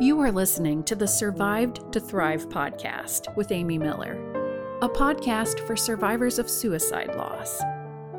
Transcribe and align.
You 0.00 0.18
are 0.20 0.32
listening 0.32 0.82
to 0.84 0.94
the 0.94 1.06
Survived 1.06 1.92
to 1.92 2.00
Thrive 2.00 2.48
podcast 2.48 3.36
with 3.36 3.52
Amy 3.52 3.76
Miller, 3.76 4.14
a 4.80 4.88
podcast 4.88 5.60
for 5.66 5.76
survivors 5.76 6.38
of 6.38 6.48
suicide 6.48 7.14
loss. 7.16 7.60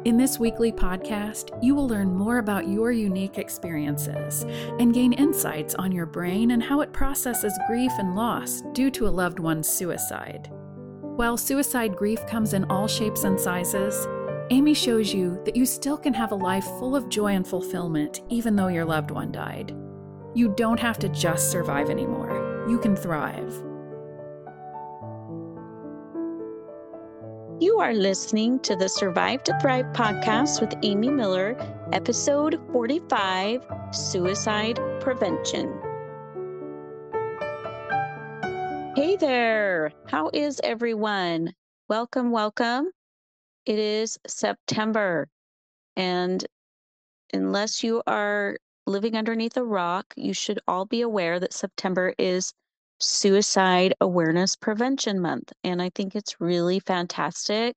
In 0.06 0.16
this 0.16 0.38
weekly 0.38 0.72
podcast, 0.72 1.58
you 1.60 1.74
will 1.74 1.88
learn 1.88 2.14
more 2.14 2.38
about 2.38 2.68
your 2.68 2.92
unique 2.92 3.40
experiences 3.40 4.44
and 4.78 4.94
gain 4.94 5.14
insights 5.14 5.74
on 5.74 5.92
your 5.92 6.06
brain 6.06 6.52
and 6.52 6.62
how 6.62 6.82
it 6.82 6.94
processes 6.94 7.58
grief 7.66 7.92
and 7.98 8.16
loss 8.16 8.62
due 8.74 8.92
to 8.92 9.08
a 9.08 9.10
loved 9.10 9.40
one's 9.40 9.68
suicide. 9.68 10.52
While 11.02 11.36
suicide 11.36 11.96
grief 11.96 12.28
comes 12.28 12.54
in 12.54 12.64
all 12.66 12.88
shapes 12.88 13.24
and 13.24 13.40
sizes, 13.40 14.08
Amy 14.52 14.76
shows 14.76 15.16
you 15.16 15.42
that 15.46 15.56
you 15.56 15.66
still 15.66 15.98
can 15.98 16.14
have 16.14 16.32
a 16.32 16.36
life 16.36 16.66
full 16.78 16.96
of 16.96 17.10
joy 17.10 17.34
and 17.34 17.48
fulfillment 17.48 18.22
even 18.30 18.56
though 18.56 18.68
your 18.68 18.86
loved 18.86 19.10
one 19.10 19.32
died. 19.32 19.76
You 20.34 20.54
don't 20.56 20.80
have 20.80 20.98
to 21.00 21.10
just 21.10 21.52
survive 21.52 21.90
anymore, 21.90 22.66
you 22.70 22.80
can 22.80 22.96
thrive. 22.96 23.54
You 27.60 27.80
are 27.82 27.94
listening 27.94 28.62
to 28.62 28.78
the 28.78 28.88
Survived 28.88 29.48
to 29.48 29.60
Thrive 29.60 29.88
podcast 29.88 30.62
with 30.62 30.74
Amy 30.84 31.10
Miller, 31.10 31.58
episode 31.92 32.62
45 32.72 33.62
Suicide 33.92 34.80
Prevention. 35.02 35.68
Hey 38.96 39.18
there, 39.18 39.92
how 40.08 40.30
is 40.34 40.62
everyone? 40.64 41.54
Welcome, 41.90 42.32
welcome. 42.32 42.90
It 43.66 43.80
is 43.80 44.18
September, 44.26 45.28
and 45.98 46.46
unless 47.34 47.84
you 47.84 48.02
are 48.08 48.56
living 48.86 49.16
underneath 49.16 49.58
a 49.58 49.64
rock, 49.64 50.14
you 50.16 50.34
should 50.34 50.60
all 50.68 50.86
be 50.86 51.02
aware 51.02 51.40
that 51.40 51.54
September 51.54 52.14
is 52.18 52.54
Suicide 53.00 53.94
Awareness 54.00 54.56
Prevention 54.56 55.20
Month. 55.20 55.54
And 55.64 55.82
I 55.82 55.90
think 55.90 56.16
it's 56.16 56.40
really 56.40 56.80
fantastic 56.80 57.76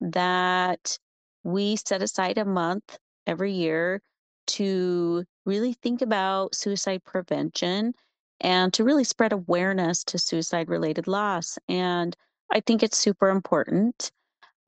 that 0.00 0.98
we 1.44 1.76
set 1.76 2.02
aside 2.02 2.38
a 2.38 2.44
month 2.44 2.98
every 3.26 3.52
year 3.52 4.00
to 4.46 5.24
really 5.44 5.74
think 5.74 6.02
about 6.02 6.54
suicide 6.54 7.02
prevention 7.04 7.94
and 8.40 8.72
to 8.74 8.84
really 8.84 9.04
spread 9.04 9.32
awareness 9.32 10.04
to 10.04 10.18
suicide 10.18 10.68
related 10.68 11.06
loss. 11.06 11.58
And 11.68 12.16
I 12.52 12.60
think 12.60 12.82
it's 12.82 12.98
super 12.98 13.28
important. 13.28 14.10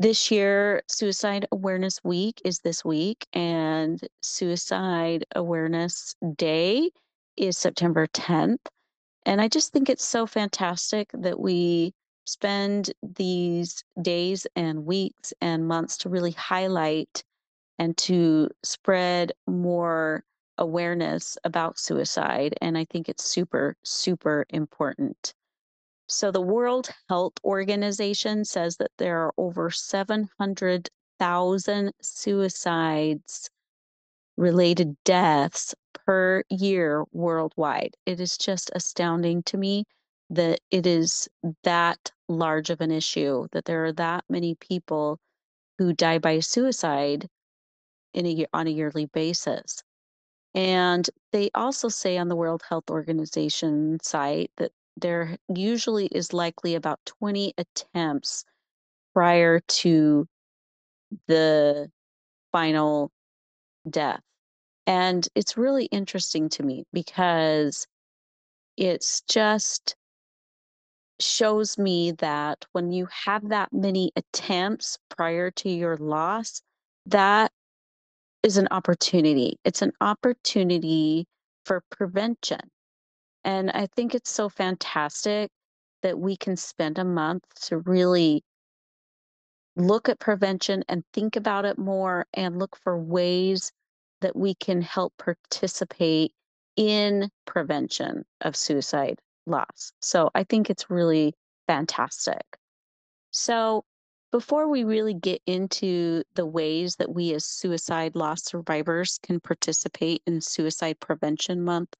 This 0.01 0.29
year, 0.33 0.83
Suicide 0.89 1.47
Awareness 1.53 2.03
Week 2.03 2.43
is 2.45 2.59
this 2.59 2.85
week, 2.85 3.29
and 3.33 4.01
Suicide 4.23 5.25
Awareness 5.37 6.17
Day 6.37 6.91
is 7.37 7.57
September 7.57 8.09
10th. 8.09 8.67
And 9.25 9.41
I 9.41 9.47
just 9.47 9.73
think 9.73 9.89
it's 9.89 10.05
so 10.05 10.27
fantastic 10.27 11.11
that 11.15 11.39
we 11.39 11.95
spend 12.25 12.93
these 13.03 13.85
days 14.03 14.49
and 14.57 14.85
weeks 14.85 15.33
and 15.41 15.69
months 15.69 15.97
to 15.99 16.09
really 16.09 16.33
highlight 16.33 17.23
and 17.79 17.97
to 17.99 18.51
spread 18.65 19.33
more 19.47 20.25
awareness 20.59 21.39
about 21.45 21.79
suicide. 21.79 22.57
And 22.61 22.77
I 22.77 22.85
think 22.85 23.09
it's 23.09 23.25
super, 23.25 23.77
super 23.85 24.45
important. 24.51 25.35
So, 26.07 26.31
the 26.31 26.41
World 26.41 26.91
Health 27.09 27.35
Organization 27.45 28.45
says 28.45 28.77
that 28.77 28.93
there 28.99 29.23
are 29.23 29.33
over 29.39 29.71
700,000 29.71 31.93
suicides 32.03 33.51
related 34.37 34.97
deaths 35.05 35.75
per 36.05 36.43
year 36.51 37.05
worldwide. 37.13 37.97
It 38.05 38.21
is 38.21 38.37
just 38.37 38.71
astounding 38.75 39.43
to 39.45 39.57
me 39.57 39.85
that 40.31 40.61
it 40.71 40.87
is 40.87 41.29
that 41.63 42.11
large 42.29 42.71
of 42.71 42.81
an 42.81 42.91
issue, 42.91 43.47
that 43.53 43.65
there 43.65 43.85
are 43.85 43.93
that 43.93 44.25
many 44.29 44.57
people 44.57 45.19
who 45.79 45.93
die 45.93 46.19
by 46.19 46.41
suicide 46.41 47.29
in 48.13 48.27
a 48.27 48.47
on 48.53 48.67
a 48.67 48.71
yearly 48.71 49.07
basis. 49.07 49.83
And 50.55 51.09
they 51.33 51.51
also 51.55 51.89
say 51.89 52.19
on 52.19 52.29
the 52.29 52.37
World 52.37 52.63
Health 52.69 52.91
Organization 52.91 53.99
site 54.03 54.51
that 54.57 54.73
there 54.97 55.37
usually 55.55 56.07
is 56.07 56.33
likely 56.33 56.75
about 56.75 57.01
20 57.07 57.55
attempts 57.59 58.45
prior 59.13 59.61
to 59.61 60.27
the 61.29 61.91
final 62.53 63.11
death. 63.89 64.21
And 64.87 65.27
it's 65.35 65.57
really 65.57 65.87
interesting 65.87 66.49
to 66.51 66.63
me 66.63 66.85
because 66.93 67.87
it's 68.77 69.23
just 69.23 69.97
shows 71.21 71.79
me 71.79 72.13
that 72.13 72.65
when 72.73 72.91
you 72.91 73.07
have 73.07 73.49
that 73.49 73.73
many 73.73 74.13
attempts 74.17 74.99
prior 75.09 75.51
to 75.53 75.71
your 75.71 75.97
loss, 75.97 76.61
that 77.07 77.53
is 78.43 78.57
an 78.57 78.69
opportunity. 78.71 79.59
It's 79.65 79.83
an 79.83 79.93
opportunity 80.01 81.27
for 81.65 81.83
prevention. 81.91 82.61
And 83.45 83.71
I 83.71 83.87
think 83.95 84.15
it's 84.15 84.31
so 84.31 84.49
fantastic 84.49 85.51
that 86.03 86.19
we 86.19 86.37
can 86.37 86.57
spend 86.57 86.99
a 86.99 87.05
month 87.05 87.45
to 87.67 87.79
really 87.79 88.43
look 89.77 90.09
at 90.09 90.19
prevention 90.19 90.85
and 90.89 91.05
think 91.13 91.37
about 91.37 91.65
it 91.65 91.79
more 91.79 92.27
and 92.35 92.59
look 92.59 92.77
for 92.77 92.99
ways 92.99 93.73
that 94.21 94.37
we 94.37 94.55
can 94.55 94.81
help 94.81 95.13
participate 95.19 96.33
in 96.77 97.29
prevention 97.45 98.25
of 98.41 98.57
suicide 98.57 99.19
loss. 99.47 99.93
So 100.01 100.31
I 100.35 100.45
think 100.45 100.71
it's 100.71 100.91
really 100.91 101.35
fantastic. 101.67 102.43
So 103.31 103.85
before 104.33 104.69
we 104.69 104.85
really 104.85 105.15
get 105.15 105.43
into 105.47 106.23
the 106.35 106.47
ways 106.47 106.97
that 106.97 107.13
we 107.13 107.35
as 107.35 107.45
suicide 107.45 108.17
loss 108.17 108.45
survivors 108.45 109.19
can 109.23 109.41
participate 109.41 110.23
in 110.27 110.41
Suicide 110.41 110.99
Prevention 111.01 111.63
Month, 111.63 111.95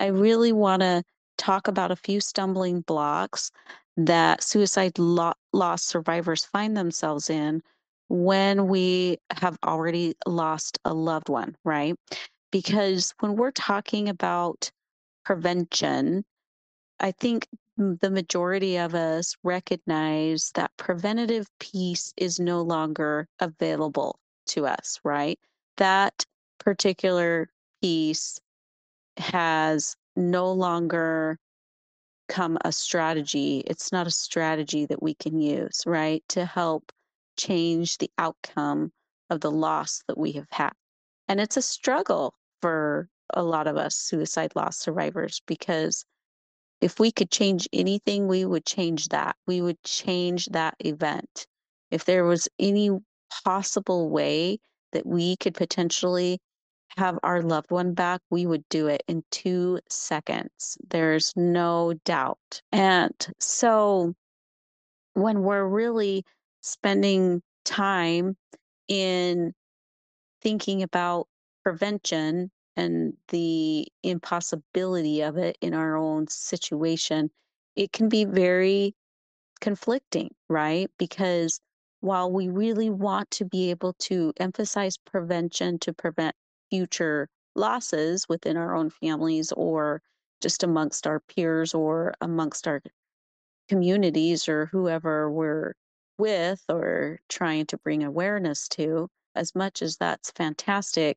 I 0.00 0.06
really 0.06 0.52
want 0.52 0.82
to 0.82 1.02
talk 1.38 1.68
about 1.68 1.90
a 1.90 1.96
few 1.96 2.20
stumbling 2.20 2.80
blocks 2.82 3.50
that 3.96 4.42
suicide 4.42 4.98
lo- 4.98 5.34
loss 5.52 5.84
survivors 5.84 6.44
find 6.44 6.76
themselves 6.76 7.30
in 7.30 7.62
when 8.08 8.66
we 8.68 9.18
have 9.30 9.56
already 9.64 10.14
lost 10.26 10.78
a 10.84 10.92
loved 10.92 11.28
one, 11.28 11.56
right? 11.64 11.94
Because 12.50 13.14
when 13.20 13.36
we're 13.36 13.50
talking 13.50 14.08
about 14.08 14.70
prevention, 15.24 16.24
I 17.00 17.12
think 17.12 17.48
the 17.76 18.10
majority 18.10 18.76
of 18.76 18.94
us 18.94 19.34
recognize 19.42 20.52
that 20.54 20.70
preventative 20.76 21.48
piece 21.58 22.12
is 22.16 22.38
no 22.38 22.62
longer 22.62 23.26
available 23.40 24.18
to 24.46 24.66
us, 24.66 25.00
right? 25.02 25.38
That 25.76 26.24
particular 26.58 27.48
piece 27.82 28.38
has 29.18 29.96
no 30.16 30.52
longer 30.52 31.38
come 32.28 32.58
a 32.64 32.72
strategy. 32.72 33.62
It's 33.66 33.92
not 33.92 34.06
a 34.06 34.10
strategy 34.10 34.86
that 34.86 35.02
we 35.02 35.14
can 35.14 35.38
use, 35.38 35.82
right, 35.86 36.22
to 36.30 36.44
help 36.44 36.92
change 37.36 37.98
the 37.98 38.10
outcome 38.18 38.92
of 39.30 39.40
the 39.40 39.50
loss 39.50 40.02
that 40.08 40.18
we 40.18 40.32
have 40.32 40.48
had. 40.50 40.72
And 41.28 41.40
it's 41.40 41.56
a 41.56 41.62
struggle 41.62 42.34
for 42.60 43.08
a 43.32 43.42
lot 43.42 43.66
of 43.66 43.76
us 43.76 43.96
suicide 43.96 44.52
loss 44.54 44.78
survivors 44.78 45.40
because 45.46 46.04
if 46.80 47.00
we 47.00 47.10
could 47.10 47.30
change 47.30 47.68
anything, 47.72 48.28
we 48.28 48.44
would 48.44 48.66
change 48.66 49.08
that. 49.08 49.36
We 49.46 49.62
would 49.62 49.82
change 49.84 50.46
that 50.46 50.74
event. 50.80 51.46
If 51.90 52.04
there 52.04 52.24
was 52.24 52.48
any 52.58 52.90
possible 53.44 54.10
way 54.10 54.58
that 54.92 55.06
we 55.06 55.36
could 55.36 55.54
potentially 55.54 56.40
have 56.96 57.18
our 57.22 57.42
loved 57.42 57.70
one 57.70 57.94
back, 57.94 58.20
we 58.30 58.46
would 58.46 58.64
do 58.68 58.86
it 58.88 59.02
in 59.08 59.22
two 59.30 59.80
seconds. 59.88 60.78
There's 60.90 61.32
no 61.36 61.94
doubt. 62.04 62.62
And 62.72 63.14
so 63.40 64.14
when 65.14 65.42
we're 65.42 65.66
really 65.66 66.24
spending 66.60 67.42
time 67.64 68.36
in 68.88 69.52
thinking 70.42 70.82
about 70.82 71.26
prevention 71.64 72.50
and 72.76 73.14
the 73.28 73.86
impossibility 74.02 75.22
of 75.22 75.36
it 75.36 75.56
in 75.60 75.74
our 75.74 75.96
own 75.96 76.26
situation, 76.28 77.30
it 77.76 77.92
can 77.92 78.08
be 78.08 78.24
very 78.24 78.94
conflicting, 79.60 80.30
right? 80.48 80.90
Because 80.98 81.60
while 82.00 82.30
we 82.30 82.48
really 82.48 82.90
want 82.90 83.30
to 83.30 83.44
be 83.44 83.70
able 83.70 83.94
to 83.94 84.32
emphasize 84.38 84.98
prevention 84.98 85.78
to 85.78 85.92
prevent 85.92 86.34
future 86.74 87.28
losses 87.54 88.28
within 88.28 88.56
our 88.56 88.74
own 88.74 88.90
families 88.90 89.52
or 89.52 90.02
just 90.40 90.64
amongst 90.64 91.06
our 91.06 91.20
peers 91.20 91.72
or 91.72 92.12
amongst 92.20 92.66
our 92.66 92.82
communities 93.68 94.48
or 94.48 94.66
whoever 94.66 95.30
we're 95.30 95.74
with 96.18 96.64
or 96.68 97.20
trying 97.28 97.64
to 97.64 97.78
bring 97.78 98.02
awareness 98.02 98.66
to, 98.66 99.08
as 99.36 99.54
much 99.54 99.82
as 99.82 99.96
that's 99.96 100.32
fantastic, 100.32 101.16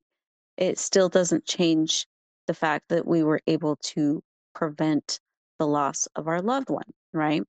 it 0.58 0.78
still 0.78 1.10
doesn't 1.10 1.46
change 1.46 2.06
the 2.46 2.54
fact 2.54 2.86
that 2.90 3.08
we 3.08 3.24
were 3.24 3.42
able 3.48 3.76
to 3.78 4.22
prevent 4.54 5.20
the 5.58 5.66
loss 5.66 6.08
of 6.16 6.28
our 6.28 6.40
loved 6.40 6.70
one, 6.70 6.92
right? 7.14 7.42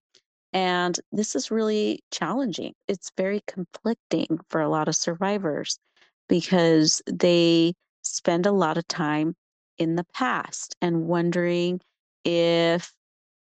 And 0.55 0.99
this 1.13 1.37
is 1.37 1.51
really 1.51 2.01
challenging. 2.11 2.73
It's 2.89 3.13
very 3.19 3.43
conflicting 3.47 4.41
for 4.49 4.63
a 4.63 4.69
lot 4.71 4.89
of 4.89 4.97
survivors 4.97 5.79
because 6.27 7.03
they 7.07 7.75
spend 8.17 8.47
a 8.47 8.53
lot 8.53 8.79
of 8.79 8.87
time 8.89 9.35
in 9.79 9.97
the 9.97 10.07
past 10.15 10.75
and 10.81 11.07
wondering 11.07 11.81
if 12.25 12.93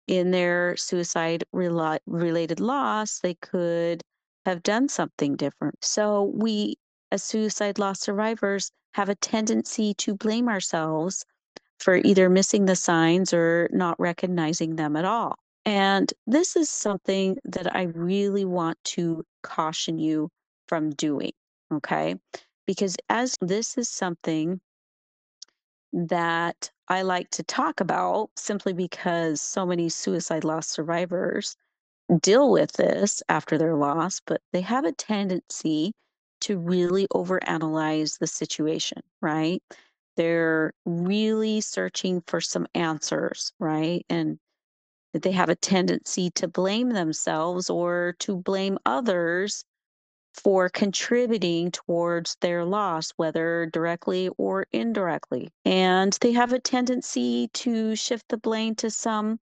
in 0.06 0.30
their 0.30 0.76
suicide 0.76 1.44
related 1.52 2.60
loss 2.60 3.20
they 3.20 3.34
could 3.34 4.02
have 4.44 4.62
done 4.62 4.88
something 4.88 5.36
different. 5.36 5.76
So 5.84 6.22
we 6.34 6.76
as 7.12 7.22
suicide 7.22 7.78
loss 7.78 8.00
survivors 8.00 8.70
have 8.94 9.08
a 9.08 9.14
tendency 9.16 9.94
to 9.94 10.14
blame 10.14 10.48
ourselves 10.48 11.24
for 11.78 11.96
either 11.96 12.28
missing 12.28 12.64
the 12.64 12.76
signs 12.76 13.32
or 13.34 13.68
not 13.72 13.98
recognizing 14.00 14.76
them 14.76 14.96
at 14.96 15.04
all. 15.04 15.36
And 15.64 16.12
this 16.26 16.56
is 16.56 16.70
something 16.70 17.38
that 17.44 17.74
I 17.74 17.82
really 17.82 18.44
want 18.44 18.78
to 18.84 19.24
caution 19.42 19.98
you 19.98 20.30
from 20.68 20.90
doing. 20.90 21.32
Okay. 21.72 22.14
Because 22.66 22.96
as 23.08 23.36
this 23.40 23.78
is 23.78 23.88
something 23.88 24.60
that 25.92 26.70
I 26.88 27.02
like 27.02 27.30
to 27.30 27.42
talk 27.42 27.80
about 27.80 28.30
simply 28.36 28.72
because 28.72 29.40
so 29.40 29.66
many 29.66 29.88
suicide 29.88 30.44
loss 30.44 30.68
survivors 30.68 31.56
deal 32.22 32.50
with 32.50 32.72
this 32.74 33.22
after 33.28 33.58
their 33.58 33.76
loss, 33.76 34.20
but 34.26 34.42
they 34.52 34.62
have 34.62 34.84
a 34.84 34.92
tendency 34.92 35.92
to 36.42 36.58
really 36.58 37.08
overanalyze 37.14 38.18
the 38.18 38.26
situation, 38.26 39.02
right? 39.22 39.62
They're 40.16 40.72
really 40.86 41.60
searching 41.60 42.22
for 42.26 42.40
some 42.40 42.66
answers, 42.74 43.52
right? 43.60 44.04
And 44.10 44.38
that 45.12 45.22
they 45.22 45.32
have 45.32 45.48
a 45.48 45.56
tendency 45.56 46.30
to 46.32 46.48
blame 46.48 46.90
themselves 46.90 47.70
or 47.70 48.16
to 48.20 48.36
blame 48.36 48.78
others 48.86 49.64
for 50.42 50.68
contributing 50.68 51.70
towards 51.70 52.36
their 52.40 52.64
loss, 52.64 53.12
whether 53.16 53.66
directly 53.66 54.28
or 54.38 54.66
indirectly. 54.72 55.50
And 55.64 56.16
they 56.20 56.32
have 56.32 56.52
a 56.52 56.58
tendency 56.58 57.48
to 57.54 57.96
shift 57.96 58.28
the 58.28 58.36
blame 58.36 58.74
to 58.76 58.90
some 58.90 59.40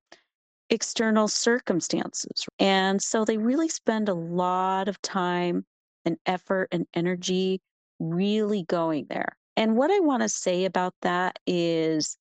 external 0.71 1.29
circumstances. 1.29 2.47
And 2.59 3.03
so 3.03 3.25
they 3.25 3.37
really 3.37 3.69
spend 3.69 4.09
a 4.09 4.15
lot 4.15 4.89
of 4.89 5.01
time 5.03 5.65
and 6.05 6.17
effort 6.27 6.69
and 6.73 6.87
energy 6.95 7.61
really 7.99 8.65
going 8.65 9.07
there. 9.09 9.37
And 9.57 9.77
what 9.77 9.91
I 9.91 10.01
want 10.01 10.23
to 10.23 10.29
say 10.29 10.65
about 10.65 10.95
that 11.03 11.39
is 11.47 12.17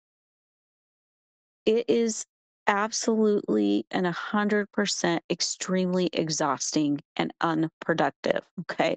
it 1.66 1.86
is 1.88 2.26
absolutely 2.68 3.86
and 3.92 4.08
a 4.08 4.12
hundred 4.12 4.72
percent 4.72 5.24
extremely 5.30 6.10
exhausting 6.14 7.02
and 7.16 7.34
unproductive. 7.42 8.42
Okay. 8.62 8.96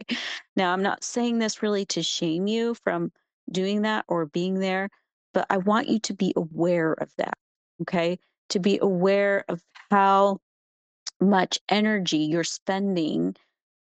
Now, 0.56 0.72
I'm 0.72 0.82
not 0.82 1.04
saying 1.04 1.38
this 1.38 1.62
really 1.62 1.84
to 1.86 2.02
shame 2.02 2.46
you 2.46 2.74
from 2.74 3.12
doing 3.50 3.82
that 3.82 4.04
or 4.08 4.26
being 4.26 4.60
there, 4.60 4.88
but 5.34 5.46
I 5.50 5.58
want 5.58 5.88
you 5.88 5.98
to 6.00 6.14
be 6.14 6.32
aware 6.36 6.92
of 6.94 7.10
that. 7.18 7.38
Okay. 7.82 8.18
To 8.50 8.58
be 8.58 8.78
aware 8.80 9.44
of 9.48 9.62
how 9.90 10.38
much 11.20 11.58
energy 11.68 12.18
you're 12.18 12.44
spending, 12.44 13.34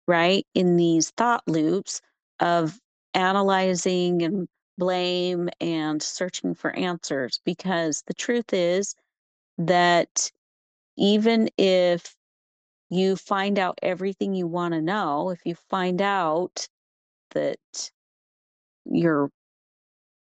right, 0.06 0.46
in 0.54 0.76
these 0.76 1.10
thought 1.10 1.42
loops 1.46 2.00
of 2.40 2.78
analyzing 3.14 4.22
and 4.22 4.48
blame 4.78 5.48
and 5.60 6.02
searching 6.02 6.54
for 6.54 6.70
answers. 6.76 7.40
Because 7.44 8.02
the 8.06 8.14
truth 8.14 8.52
is, 8.52 8.94
that 9.58 10.30
even 10.96 11.48
if 11.58 12.14
you 12.90 13.16
find 13.16 13.58
out 13.58 13.78
everything 13.82 14.34
you 14.34 14.46
want 14.46 14.74
to 14.74 14.80
know, 14.80 15.30
if 15.30 15.40
you 15.44 15.54
find 15.68 16.00
out 16.00 16.66
that 17.32 17.90
your 18.84 19.30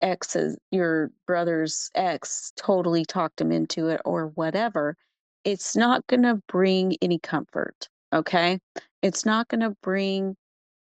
ex's, 0.00 0.56
your 0.70 1.10
brother's 1.26 1.90
ex 1.94 2.52
totally 2.56 3.04
talked 3.04 3.40
him 3.40 3.52
into 3.52 3.88
it 3.88 4.00
or 4.04 4.28
whatever, 4.28 4.96
it's 5.44 5.76
not 5.76 6.06
going 6.06 6.22
to 6.22 6.40
bring 6.48 6.96
any 7.02 7.18
comfort. 7.18 7.88
Okay. 8.12 8.58
It's 9.02 9.26
not 9.26 9.48
going 9.48 9.60
to 9.60 9.76
bring 9.82 10.36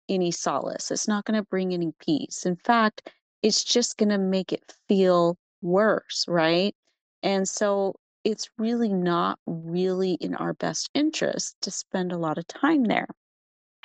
any 0.10 0.32
solace. 0.32 0.90
It's 0.90 1.08
not 1.08 1.26
going 1.26 1.40
to 1.40 1.48
bring 1.48 1.74
any 1.74 1.94
peace. 2.00 2.46
In 2.46 2.56
fact, 2.56 3.12
it's 3.44 3.64
just 3.64 3.98
going 3.98 4.10
to 4.10 4.18
make 4.18 4.52
it 4.52 4.74
feel 4.88 5.38
worse. 5.62 6.26
Right. 6.28 6.76
And 7.22 7.48
so 7.48 7.96
it's 8.27 8.50
really 8.57 8.91
not 8.91 9.39
really 9.45 10.15
in 10.15 10.35
our 10.35 10.53
best 10.53 10.89
interest 10.94 11.56
to 11.62 11.71
spend 11.71 12.12
a 12.12 12.18
lot 12.18 12.38
of 12.38 12.45
time 12.45 12.83
there. 12.83 13.07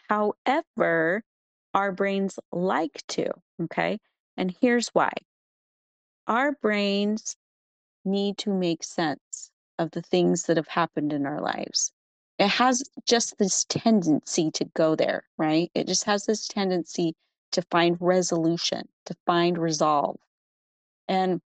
However, 0.08 1.22
our 1.74 1.92
brains 1.92 2.40
like 2.50 3.04
to, 3.06 3.30
okay? 3.62 4.00
And 4.36 4.52
here's 4.60 4.88
why 4.88 5.12
our 6.26 6.56
brains 6.60 7.36
need 8.04 8.36
to 8.38 8.50
make 8.50 8.82
sense 8.82 9.52
of 9.78 9.92
the 9.92 10.02
things 10.02 10.42
that 10.44 10.56
have 10.56 10.66
happened 10.66 11.12
in 11.12 11.24
our 11.24 11.40
lives. 11.40 11.92
It 12.40 12.48
has 12.48 12.82
just 13.06 13.38
this 13.38 13.64
tendency 13.68 14.50
to 14.54 14.64
go 14.74 14.96
there, 14.96 15.22
right? 15.38 15.70
It 15.72 15.86
just 15.86 16.02
has 16.06 16.26
this 16.26 16.48
tendency 16.48 17.14
to 17.52 17.62
find 17.70 17.96
resolution, 18.00 18.88
to 19.06 19.14
find 19.24 19.56
resolve. 19.56 20.16
And 21.06 21.40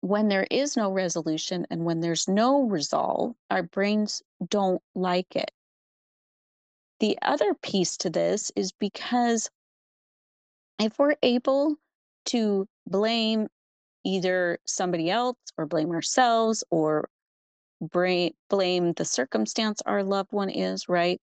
when 0.00 0.28
there 0.28 0.46
is 0.50 0.76
no 0.76 0.90
resolution 0.90 1.66
and 1.70 1.84
when 1.84 2.00
there's 2.00 2.26
no 2.26 2.62
resolve, 2.62 3.34
our 3.50 3.62
brains 3.62 4.22
don't 4.48 4.82
like 4.94 5.36
it. 5.36 5.50
The 7.00 7.18
other 7.22 7.54
piece 7.54 7.96
to 7.98 8.10
this 8.10 8.50
is 8.56 8.72
because 8.72 9.50
if 10.78 10.98
we're 10.98 11.16
able 11.22 11.76
to 12.26 12.66
blame 12.86 13.48
either 14.04 14.58
somebody 14.66 15.10
else 15.10 15.36
or 15.56 15.66
blame 15.66 15.90
ourselves 15.90 16.64
or 16.70 17.08
blame 17.80 18.92
the 18.94 19.04
circumstance 19.04 19.80
our 19.86 20.02
loved 20.02 20.32
one 20.32 20.50
is, 20.50 20.88
right? 20.88 21.20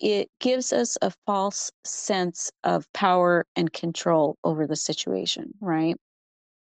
It 0.00 0.30
gives 0.40 0.72
us 0.72 0.96
a 1.02 1.12
false 1.26 1.70
sense 1.84 2.50
of 2.64 2.90
power 2.92 3.46
and 3.54 3.72
control 3.72 4.36
over 4.44 4.66
the 4.66 4.76
situation, 4.76 5.54
right? 5.60 5.96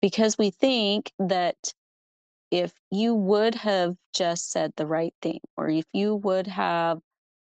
Because 0.00 0.38
we 0.38 0.50
think 0.50 1.12
that 1.18 1.56
if 2.50 2.72
you 2.90 3.14
would 3.14 3.54
have 3.56 3.96
just 4.14 4.50
said 4.50 4.72
the 4.76 4.86
right 4.86 5.14
thing, 5.20 5.40
or 5.56 5.68
if 5.68 5.84
you 5.92 6.14
would 6.16 6.46
have 6.46 6.98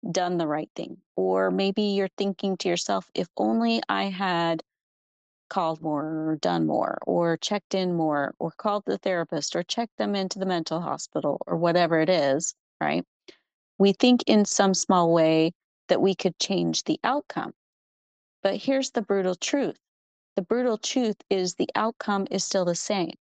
done 0.09 0.37
the 0.37 0.47
right 0.47 0.69
thing, 0.75 0.97
or 1.15 1.51
maybe 1.51 1.83
you're 1.83 2.09
thinking 2.17 2.57
to 2.57 2.69
yourself, 2.69 3.09
if 3.13 3.27
only 3.37 3.81
I 3.89 4.05
had 4.05 4.63
called 5.49 5.81
more 5.81 6.31
or 6.31 6.35
done 6.41 6.65
more 6.65 6.97
or 7.05 7.37
checked 7.37 7.73
in 7.73 7.95
more 7.95 8.33
or 8.39 8.51
called 8.51 8.83
the 8.85 8.97
therapist 8.97 9.55
or 9.55 9.63
checked 9.63 9.97
them 9.97 10.15
into 10.15 10.39
the 10.39 10.45
mental 10.45 10.81
hospital 10.81 11.41
or 11.47 11.57
whatever 11.57 11.99
it 11.99 12.09
is, 12.09 12.53
right? 12.81 13.05
We 13.77 13.93
think 13.93 14.23
in 14.27 14.45
some 14.45 14.73
small 14.73 15.13
way 15.13 15.53
that 15.87 16.01
we 16.01 16.15
could 16.15 16.37
change 16.39 16.83
the 16.83 16.99
outcome. 17.03 17.53
But 18.43 18.57
here's 18.57 18.91
the 18.91 19.01
brutal 19.01 19.35
truth 19.35 19.77
the 20.37 20.43
brutal 20.43 20.77
truth 20.77 21.17
is 21.31 21.55
the 21.55 21.69
outcome 21.73 22.27
is 22.29 22.43
still 22.43 22.63
the 22.63 22.75
same. 22.75 23.15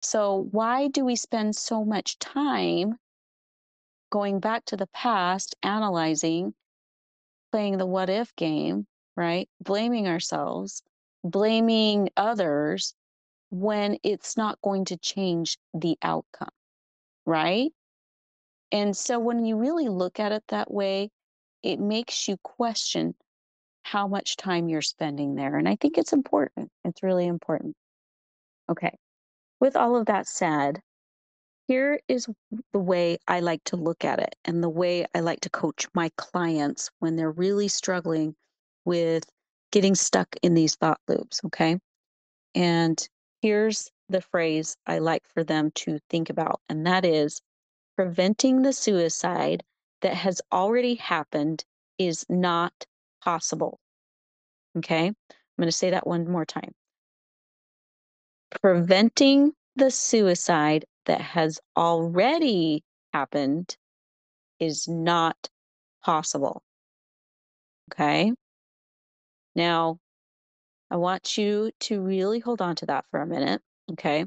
So, 0.00 0.48
why 0.50 0.88
do 0.88 1.04
we 1.04 1.16
spend 1.16 1.54
so 1.54 1.84
much 1.84 2.18
time 2.18 2.98
going 4.10 4.40
back 4.40 4.64
to 4.66 4.76
the 4.78 4.86
past, 4.86 5.54
analyzing, 5.62 6.54
playing 7.52 7.76
the 7.76 7.84
what 7.84 8.08
if 8.08 8.34
game, 8.36 8.86
right? 9.18 9.50
Blaming 9.60 10.08
ourselves, 10.08 10.82
blaming 11.22 12.08
others 12.16 12.94
when 13.50 13.98
it's 14.02 14.34
not 14.34 14.58
going 14.62 14.86
to 14.86 14.96
change 14.96 15.58
the 15.74 15.98
outcome, 16.00 16.54
right? 17.26 17.70
And 18.72 18.96
so, 18.96 19.18
when 19.18 19.44
you 19.44 19.58
really 19.58 19.90
look 19.90 20.18
at 20.20 20.32
it 20.32 20.44
that 20.48 20.70
way, 20.70 21.10
it 21.62 21.78
makes 21.78 22.28
you 22.28 22.38
question 22.38 23.14
how 23.86 24.08
much 24.08 24.36
time 24.36 24.68
you're 24.68 24.82
spending 24.82 25.36
there. 25.36 25.56
And 25.56 25.68
I 25.68 25.76
think 25.76 25.96
it's 25.96 26.12
important. 26.12 26.70
It's 26.84 27.04
really 27.04 27.26
important. 27.26 27.76
Okay. 28.68 28.98
With 29.60 29.76
all 29.76 29.94
of 29.94 30.06
that 30.06 30.26
said, 30.26 30.80
here 31.68 32.00
is 32.08 32.26
the 32.72 32.80
way 32.80 33.18
I 33.28 33.38
like 33.38 33.62
to 33.66 33.76
look 33.76 34.04
at 34.04 34.18
it 34.18 34.34
and 34.44 34.60
the 34.60 34.68
way 34.68 35.06
I 35.14 35.20
like 35.20 35.40
to 35.42 35.50
coach 35.50 35.86
my 35.94 36.10
clients 36.16 36.90
when 36.98 37.14
they're 37.14 37.30
really 37.30 37.68
struggling 37.68 38.34
with 38.84 39.22
getting 39.70 39.94
stuck 39.94 40.34
in 40.42 40.54
these 40.54 40.74
thought 40.74 41.00
loops. 41.06 41.40
Okay. 41.46 41.78
And 42.56 43.08
here's 43.40 43.88
the 44.08 44.20
phrase 44.20 44.76
I 44.88 44.98
like 44.98 45.22
for 45.32 45.44
them 45.44 45.70
to 45.76 46.00
think 46.10 46.28
about, 46.28 46.60
and 46.68 46.84
that 46.88 47.04
is 47.04 47.40
preventing 47.94 48.62
the 48.62 48.72
suicide 48.72 49.62
that 50.02 50.14
has 50.14 50.40
already 50.50 50.96
happened 50.96 51.64
is 51.98 52.26
not 52.28 52.72
possible. 53.26 53.80
Okay, 54.78 55.08
I'm 55.08 55.14
going 55.58 55.66
to 55.66 55.72
say 55.72 55.90
that 55.90 56.06
one 56.06 56.30
more 56.30 56.44
time. 56.44 56.72
Preventing 58.62 59.52
the 59.74 59.90
suicide 59.90 60.84
that 61.06 61.20
has 61.20 61.58
already 61.76 62.84
happened 63.12 63.76
is 64.60 64.86
not 64.86 65.36
possible. 66.04 66.62
Okay. 67.92 68.32
Now, 69.56 69.98
I 70.90 70.96
want 70.96 71.36
you 71.36 71.72
to 71.80 72.00
really 72.00 72.38
hold 72.38 72.62
on 72.62 72.76
to 72.76 72.86
that 72.86 73.06
for 73.10 73.20
a 73.20 73.26
minute. 73.26 73.60
Okay. 73.92 74.24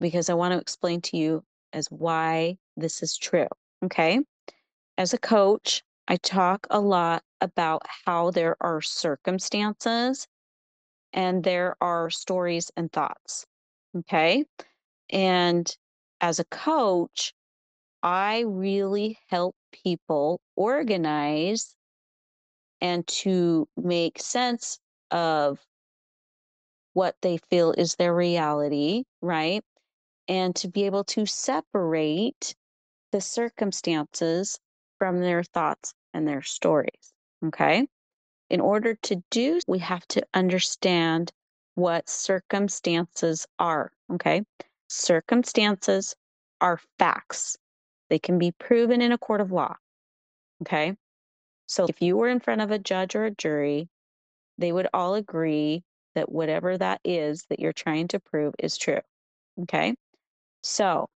Because 0.00 0.28
I 0.28 0.34
want 0.34 0.52
to 0.52 0.60
explain 0.60 1.00
to 1.02 1.16
you 1.16 1.44
as 1.72 1.86
why 1.88 2.58
this 2.76 3.02
is 3.02 3.16
true. 3.16 3.48
Okay. 3.84 4.20
As 4.98 5.14
a 5.14 5.18
coach, 5.18 5.82
I 6.06 6.16
talk 6.16 6.66
a 6.70 6.80
lot 6.80 7.22
about 7.40 7.82
how 8.04 8.30
there 8.30 8.56
are 8.60 8.80
circumstances 8.80 10.26
and 11.12 11.44
there 11.44 11.76
are 11.80 12.10
stories 12.10 12.70
and 12.76 12.92
thoughts. 12.92 13.46
Okay. 13.96 14.44
And 15.10 15.74
as 16.20 16.38
a 16.38 16.44
coach, 16.44 17.32
I 18.02 18.40
really 18.40 19.18
help 19.28 19.56
people 19.72 20.40
organize 20.56 21.74
and 22.80 23.06
to 23.06 23.68
make 23.76 24.20
sense 24.20 24.78
of 25.10 25.60
what 26.92 27.16
they 27.22 27.38
feel 27.50 27.72
is 27.72 27.94
their 27.96 28.14
reality, 28.14 29.04
right? 29.20 29.64
And 30.28 30.54
to 30.56 30.68
be 30.68 30.84
able 30.84 31.04
to 31.04 31.26
separate 31.26 32.54
the 33.12 33.20
circumstances 33.20 34.58
from 34.98 35.20
their 35.20 35.42
thoughts 35.42 35.94
and 36.14 36.26
their 36.28 36.42
stories. 36.42 37.14
Okay. 37.46 37.86
In 38.50 38.60
order 38.60 38.94
to 38.94 39.22
do, 39.30 39.60
we 39.66 39.78
have 39.78 40.06
to 40.08 40.26
understand 40.34 41.32
what 41.74 42.08
circumstances 42.08 43.46
are. 43.58 43.92
Okay. 44.12 44.42
Circumstances 44.88 46.16
are 46.60 46.80
facts, 46.98 47.56
they 48.10 48.18
can 48.18 48.38
be 48.38 48.52
proven 48.52 49.00
in 49.00 49.12
a 49.12 49.18
court 49.18 49.40
of 49.40 49.52
law. 49.52 49.76
Okay. 50.62 50.96
So 51.66 51.86
if 51.88 52.00
you 52.00 52.16
were 52.16 52.28
in 52.28 52.40
front 52.40 52.62
of 52.62 52.70
a 52.70 52.78
judge 52.78 53.14
or 53.14 53.26
a 53.26 53.30
jury, 53.30 53.88
they 54.56 54.72
would 54.72 54.88
all 54.92 55.14
agree 55.14 55.84
that 56.14 56.32
whatever 56.32 56.76
that 56.76 57.00
is 57.04 57.44
that 57.50 57.60
you're 57.60 57.72
trying 57.72 58.08
to 58.08 58.18
prove 58.18 58.54
is 58.58 58.76
true. 58.76 59.00
Okay. 59.62 59.94
So, 60.62 61.08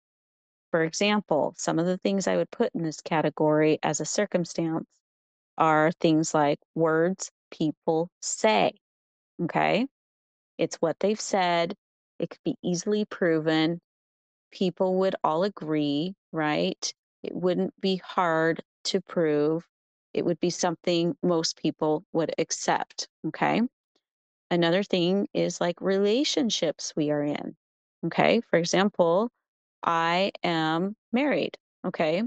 for 0.71 0.85
example, 0.85 1.55
some 1.57 1.79
of 1.79 1.87
the 1.87 1.99
things 1.99 2.29
I 2.29 2.37
would 2.37 2.51
put 2.51 2.75
in 2.75 2.83
this 2.83 3.01
category 3.01 3.79
as 3.83 4.01
a 4.01 4.05
circumstance 4.05 4.87
are 5.59 5.93
things 6.01 6.35
like 6.35 6.59
words 6.75 7.31
people 7.51 8.09
say. 8.21 8.73
Okay. 9.43 9.87
It's 10.59 10.77
what 10.77 10.99
they've 11.01 11.21
said, 11.21 11.75
it 12.19 12.31
could 12.31 12.43
be 12.45 12.57
easily 12.63 13.05
proven. 13.05 13.81
People 14.53 14.97
would 15.01 15.17
all 15.25 15.45
agree, 15.45 16.15
right? 16.33 16.93
It 17.23 17.35
wouldn't 17.35 17.79
be 17.81 17.97
hard 17.97 18.63
to 18.85 19.01
prove. 19.01 19.67
It 20.15 20.25
would 20.25 20.41
be 20.41 20.51
something 20.51 21.17
most 21.23 21.57
people 21.57 22.05
would 22.13 22.35
accept. 22.39 23.09
Okay. 23.29 23.63
Another 24.51 24.83
thing 24.83 25.29
is 25.35 25.61
like 25.61 25.81
relationships 25.81 26.93
we 26.97 27.11
are 27.11 27.23
in. 27.23 27.57
Okay. 28.07 28.41
For 28.51 28.59
example, 28.59 29.31
I 29.83 30.33
am 30.43 30.97
married. 31.13 31.57
Okay. 31.87 32.23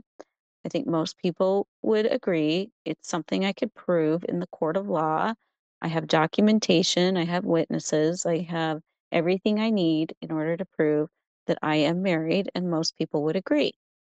I 0.66 0.70
think 0.70 0.88
most 0.88 1.18
people 1.20 1.68
would 1.84 2.08
agree 2.12 2.72
it's 2.86 3.08
something 3.08 3.46
I 3.46 3.54
could 3.54 3.74
prove 3.76 4.26
in 4.28 4.40
the 4.40 4.48
court 4.48 4.78
of 4.78 4.90
law. 4.90 5.34
I 5.82 5.88
have 5.88 6.08
documentation, 6.08 7.18
I 7.18 7.26
have 7.26 7.46
witnesses, 7.46 8.26
I 8.26 8.40
have 8.40 8.82
everything 9.12 9.60
I 9.60 9.70
need 9.70 10.16
in 10.22 10.32
order 10.32 10.58
to 10.58 10.66
prove 10.66 11.10
that 11.46 11.60
I 11.62 11.76
am 11.76 12.02
married, 12.02 12.50
and 12.56 12.72
most 12.72 12.98
people 12.98 13.24
would 13.24 13.36
agree. 13.36 13.74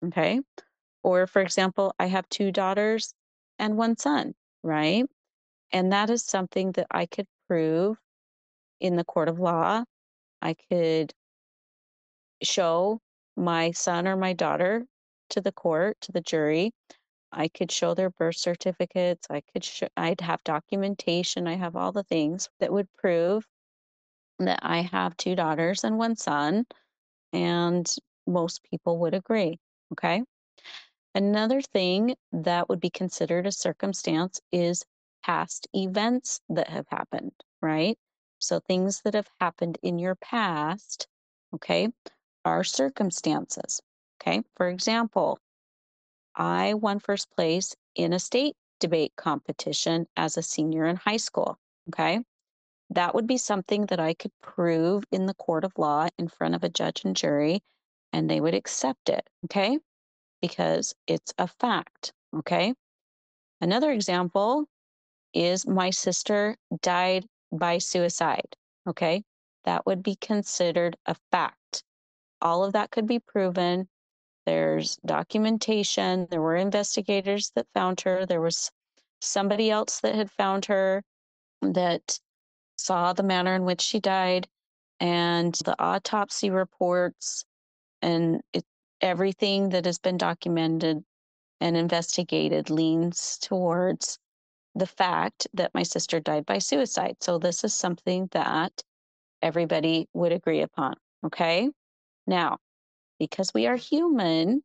Okay. 0.06 0.42
Or, 1.04 1.26
for 1.26 1.42
example, 1.42 1.94
I 2.00 2.06
have 2.08 2.30
two 2.30 2.52
daughters 2.52 3.14
and 3.58 3.78
one 3.78 3.98
son, 3.98 4.36
right? 4.64 5.06
And 5.72 5.92
that 5.94 6.12
is 6.12 6.24
something 6.24 6.74
that 6.74 6.88
I 6.92 7.08
could 7.08 7.28
prove 7.48 7.98
in 8.80 8.96
the 8.96 9.04
court 9.04 9.30
of 9.30 9.40
law. 9.40 9.84
I 10.42 10.56
could 10.70 11.14
show 12.44 13.00
my 13.36 13.72
son 13.72 14.08
or 14.08 14.16
my 14.16 14.34
daughter 14.34 14.86
to 15.30 15.42
the 15.42 15.52
court, 15.52 15.98
to 16.02 16.12
the 16.12 16.22
jury. 16.22 16.74
I 17.32 17.48
could 17.50 17.72
show 17.72 17.94
their 17.94 18.10
birth 18.10 18.38
certificates. 18.38 19.28
I 19.30 19.42
could 19.42 19.64
show, 19.64 19.88
I'd 19.98 20.22
have 20.22 20.44
documentation. 20.44 21.48
I 21.48 21.56
have 21.56 21.76
all 21.76 21.92
the 21.92 22.04
things 22.04 22.50
that 22.60 22.72
would 22.72 22.92
prove 22.94 23.46
that 24.40 24.60
I 24.62 24.82
have 24.82 25.18
two 25.18 25.36
daughters 25.36 25.84
and 25.84 25.98
one 25.98 26.16
son. 26.16 26.66
And 27.34 27.94
most 28.28 28.64
people 28.64 29.00
would 29.00 29.14
agree. 29.14 29.60
Okay. 29.94 30.24
Another 31.14 31.62
thing 31.62 32.16
that 32.32 32.68
would 32.70 32.80
be 32.80 32.90
considered 32.90 33.48
a 33.48 33.52
circumstance 33.52 34.42
is 34.52 34.86
past 35.24 35.68
events 35.74 36.42
that 36.50 36.70
have 36.70 36.86
happened, 36.90 37.32
right? 37.62 37.98
So 38.40 38.60
things 38.60 39.02
that 39.04 39.14
have 39.14 39.30
happened 39.40 39.78
in 39.82 39.98
your 39.98 40.16
past, 40.16 41.08
okay, 41.54 41.90
are 42.44 42.64
circumstances. 42.64 43.82
Okay. 44.22 44.42
For 44.56 44.68
example, 44.70 45.40
I 46.36 46.74
won 46.74 47.00
first 47.00 47.32
place 47.32 47.76
in 47.96 48.14
a 48.14 48.20
state 48.20 48.56
debate 48.80 49.14
competition 49.16 50.08
as 50.18 50.38
a 50.38 50.42
senior 50.42 50.86
in 50.86 50.96
high 50.96 51.18
school. 51.18 51.58
Okay. 51.90 52.22
That 52.90 53.16
would 53.16 53.28
be 53.28 53.38
something 53.38 53.88
that 53.88 54.00
I 54.00 54.14
could 54.14 54.32
prove 54.42 55.04
in 55.12 55.26
the 55.26 55.34
court 55.34 55.64
of 55.64 55.78
law 55.78 56.08
in 56.18 56.28
front 56.28 56.56
of 56.56 56.64
a 56.64 56.70
judge 56.70 57.04
and 57.04 57.16
jury, 57.16 57.62
and 58.14 58.30
they 58.30 58.40
would 58.40 58.54
accept 58.54 59.10
it. 59.10 59.28
Okay. 59.46 59.80
Because 60.42 60.94
it's 61.08 61.34
a 61.38 61.48
fact. 61.48 62.14
Okay. 62.36 62.74
Another 63.62 63.92
example 63.92 64.66
is 65.34 65.68
my 65.68 65.90
sister 65.90 66.56
died 66.82 67.26
by 67.52 67.78
suicide. 67.78 68.56
Okay. 68.88 69.24
That 69.64 69.86
would 69.86 70.04
be 70.04 70.16
considered 70.16 70.96
a 71.06 71.16
fact. 71.32 71.84
All 72.42 72.64
of 72.64 72.74
that 72.74 72.92
could 72.92 73.08
be 73.08 73.20
proven. 73.20 73.88
There's 74.46 74.98
documentation. 75.06 76.28
There 76.30 76.42
were 76.42 76.56
investigators 76.56 77.52
that 77.56 77.68
found 77.74 78.02
her. 78.02 78.26
There 78.26 78.42
was 78.42 78.72
somebody 79.22 79.72
else 79.72 80.02
that 80.02 80.16
had 80.16 80.32
found 80.32 80.66
her 80.66 81.04
that 81.62 82.20
saw 82.78 83.14
the 83.14 83.24
manner 83.24 83.56
in 83.56 83.66
which 83.66 83.82
she 83.82 84.00
died 84.00 84.48
and 85.00 85.54
the 85.66 85.76
autopsy 85.80 86.50
reports 86.50 87.46
and 88.02 88.42
it, 88.54 88.64
everything 89.02 89.70
that 89.70 89.86
has 89.86 89.98
been 89.98 90.18
documented 90.18 91.04
and 91.60 91.78
investigated 91.78 92.70
leans 92.70 93.38
towards 93.38 94.20
the 94.76 94.86
fact 94.86 95.48
that 95.54 95.74
my 95.74 95.84
sister 95.84 96.20
died 96.20 96.46
by 96.46 96.60
suicide. 96.60 97.16
So 97.22 97.40
this 97.40 97.64
is 97.64 97.74
something 97.74 98.28
that 98.32 98.84
everybody 99.42 100.08
would 100.14 100.32
agree 100.32 100.62
upon. 100.62 100.96
Okay. 101.26 101.70
Now, 102.28 102.58
because 103.20 103.54
we 103.54 103.68
are 103.68 103.76
human, 103.76 104.64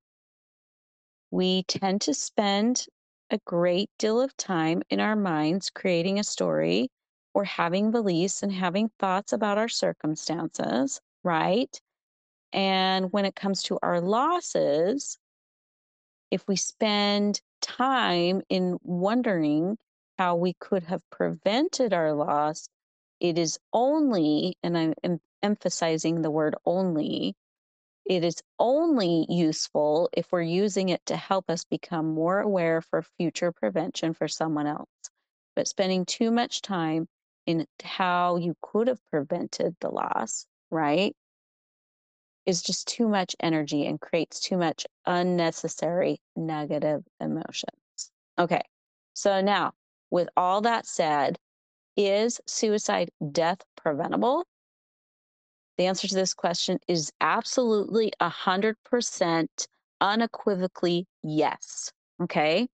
we 1.30 1.62
tend 1.64 2.00
to 2.02 2.14
spend 2.14 2.86
a 3.30 3.38
great 3.44 3.88
deal 3.98 4.20
of 4.20 4.36
time 4.36 4.82
in 4.90 5.00
our 5.00 5.16
minds 5.16 5.70
creating 5.70 6.18
a 6.18 6.24
story 6.24 6.90
or 7.34 7.44
having 7.44 7.90
beliefs 7.92 8.42
and 8.42 8.52
having 8.52 8.90
thoughts 8.98 9.32
about 9.32 9.58
our 9.58 9.68
circumstances, 9.68 11.00
right? 11.22 11.80
And 12.52 13.12
when 13.12 13.24
it 13.24 13.36
comes 13.36 13.62
to 13.64 13.78
our 13.82 14.00
losses, 14.00 15.16
if 16.32 16.46
we 16.48 16.56
spend 16.56 17.40
time 17.60 18.42
in 18.48 18.78
wondering 18.82 19.78
how 20.18 20.34
we 20.36 20.54
could 20.54 20.82
have 20.84 21.02
prevented 21.10 21.92
our 21.92 22.12
loss, 22.12 22.68
it 23.20 23.38
is 23.38 23.58
only, 23.72 24.56
and 24.62 24.76
I'm 24.76 25.20
emphasizing 25.42 26.22
the 26.22 26.30
word 26.30 26.56
only, 26.66 27.36
it 28.04 28.24
is 28.24 28.42
only 28.58 29.26
useful 29.28 30.08
if 30.12 30.30
we're 30.32 30.42
using 30.42 30.88
it 30.88 31.04
to 31.06 31.16
help 31.16 31.50
us 31.50 31.64
become 31.64 32.14
more 32.14 32.40
aware 32.40 32.80
for 32.80 33.02
future 33.02 33.52
prevention 33.52 34.14
for 34.14 34.28
someone 34.28 34.66
else. 34.66 34.88
But 35.54 35.68
spending 35.68 36.04
too 36.04 36.30
much 36.30 36.62
time 36.62 37.06
in 37.46 37.66
how 37.82 38.36
you 38.36 38.54
could 38.62 38.88
have 38.88 39.00
prevented 39.10 39.76
the 39.80 39.90
loss, 39.90 40.46
right, 40.70 41.14
is 42.46 42.62
just 42.62 42.88
too 42.88 43.08
much 43.08 43.36
energy 43.40 43.86
and 43.86 44.00
creates 44.00 44.40
too 44.40 44.56
much 44.56 44.86
unnecessary 45.06 46.20
negative 46.36 47.02
emotions. 47.20 48.10
Okay, 48.38 48.62
so 49.14 49.40
now 49.40 49.72
with 50.10 50.28
all 50.36 50.62
that 50.62 50.86
said, 50.86 51.38
is 51.96 52.40
suicide 52.46 53.10
death 53.32 53.58
preventable? 53.76 54.44
The 55.80 55.86
answer 55.86 56.06
to 56.08 56.14
this 56.14 56.34
question 56.34 56.78
is 56.88 57.10
absolutely 57.22 58.12
100% 58.20 59.46
unequivocally 60.02 61.06
yes. 61.22 61.90
Okay. 62.22 62.68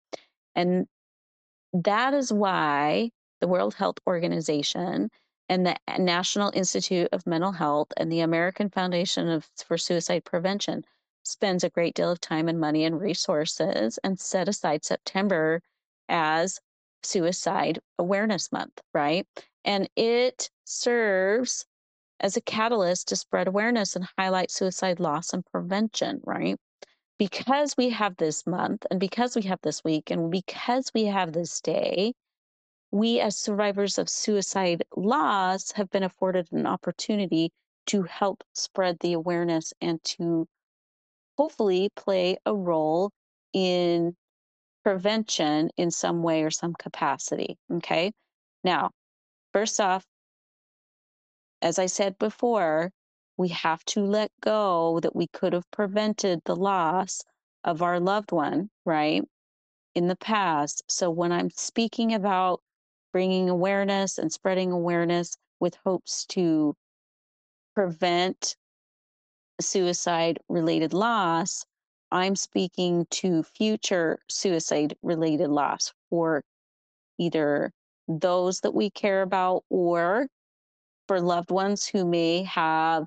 And 0.54 0.86
that 1.72 2.14
is 2.14 2.32
why 2.32 3.10
the 3.40 3.48
World 3.48 3.74
Health 3.74 3.96
Organization 4.06 5.10
and 5.48 5.66
the 5.66 5.74
National 5.98 6.52
Institute 6.54 7.08
of 7.10 7.26
Mental 7.26 7.50
Health 7.50 7.88
and 7.96 8.12
the 8.12 8.20
American 8.20 8.70
Foundation 8.70 9.28
of, 9.28 9.48
for 9.66 9.76
Suicide 9.76 10.24
Prevention 10.24 10.84
spends 11.24 11.64
a 11.64 11.70
great 11.70 11.96
deal 11.96 12.12
of 12.12 12.20
time 12.20 12.48
and 12.48 12.60
money 12.60 12.84
and 12.84 13.00
resources 13.00 13.98
and 14.04 14.20
set 14.20 14.46
aside 14.46 14.84
September 14.84 15.60
as 16.08 16.60
Suicide 17.02 17.80
Awareness 17.98 18.52
Month, 18.52 18.80
right? 18.94 19.26
And 19.64 19.90
it 19.96 20.50
serves 20.64 21.66
as 22.22 22.36
a 22.36 22.40
catalyst 22.40 23.08
to 23.08 23.16
spread 23.16 23.48
awareness 23.48 23.96
and 23.96 24.06
highlight 24.16 24.50
suicide 24.50 25.00
loss 25.00 25.32
and 25.32 25.44
prevention, 25.46 26.20
right? 26.24 26.56
Because 27.18 27.76
we 27.76 27.90
have 27.90 28.16
this 28.16 28.46
month 28.46 28.86
and 28.90 29.00
because 29.00 29.36
we 29.36 29.42
have 29.42 29.58
this 29.62 29.82
week 29.84 30.10
and 30.10 30.30
because 30.30 30.90
we 30.94 31.04
have 31.06 31.32
this 31.32 31.60
day, 31.60 32.12
we 32.92 33.20
as 33.20 33.36
survivors 33.36 33.98
of 33.98 34.08
suicide 34.08 34.84
loss 34.96 35.72
have 35.72 35.90
been 35.90 36.02
afforded 36.02 36.46
an 36.52 36.66
opportunity 36.66 37.50
to 37.86 38.02
help 38.04 38.44
spread 38.54 38.98
the 39.00 39.14
awareness 39.14 39.72
and 39.80 40.02
to 40.04 40.46
hopefully 41.36 41.90
play 41.96 42.36
a 42.46 42.54
role 42.54 43.10
in 43.52 44.14
prevention 44.84 45.70
in 45.76 45.90
some 45.90 46.22
way 46.22 46.42
or 46.42 46.50
some 46.50 46.74
capacity. 46.74 47.56
Okay. 47.72 48.12
Now, 48.62 48.90
first 49.52 49.80
off, 49.80 50.04
as 51.62 51.78
I 51.78 51.86
said 51.86 52.18
before, 52.18 52.90
we 53.36 53.48
have 53.48 53.84
to 53.86 54.00
let 54.00 54.30
go 54.42 55.00
that 55.00 55.16
we 55.16 55.28
could 55.28 55.52
have 55.52 55.70
prevented 55.70 56.40
the 56.44 56.56
loss 56.56 57.22
of 57.64 57.80
our 57.80 58.00
loved 58.00 58.32
one, 58.32 58.68
right, 58.84 59.22
in 59.94 60.08
the 60.08 60.16
past. 60.16 60.82
So 60.88 61.10
when 61.10 61.32
I'm 61.32 61.50
speaking 61.50 62.12
about 62.12 62.60
bringing 63.12 63.48
awareness 63.48 64.18
and 64.18 64.32
spreading 64.32 64.72
awareness 64.72 65.36
with 65.60 65.76
hopes 65.84 66.26
to 66.26 66.74
prevent 67.74 68.56
suicide 69.60 70.40
related 70.48 70.92
loss, 70.92 71.64
I'm 72.10 72.36
speaking 72.36 73.06
to 73.10 73.42
future 73.42 74.18
suicide 74.28 74.94
related 75.02 75.48
loss 75.48 75.92
for 76.10 76.42
either 77.18 77.72
those 78.08 78.60
that 78.60 78.74
we 78.74 78.90
care 78.90 79.22
about 79.22 79.64
or 79.70 80.26
for 81.08 81.20
loved 81.20 81.50
ones 81.50 81.86
who 81.86 82.04
may 82.04 82.42
have 82.44 83.06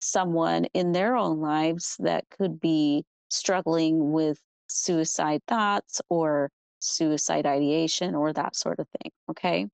someone 0.00 0.66
in 0.74 0.92
their 0.92 1.16
own 1.16 1.40
lives 1.40 1.96
that 1.98 2.24
could 2.30 2.60
be 2.60 3.04
struggling 3.30 4.12
with 4.12 4.38
suicide 4.68 5.40
thoughts 5.48 6.00
or 6.08 6.50
suicide 6.78 7.46
ideation 7.46 8.14
or 8.14 8.32
that 8.32 8.54
sort 8.54 8.78
of 8.78 8.86
thing. 9.00 9.10
Okay. 9.30 9.66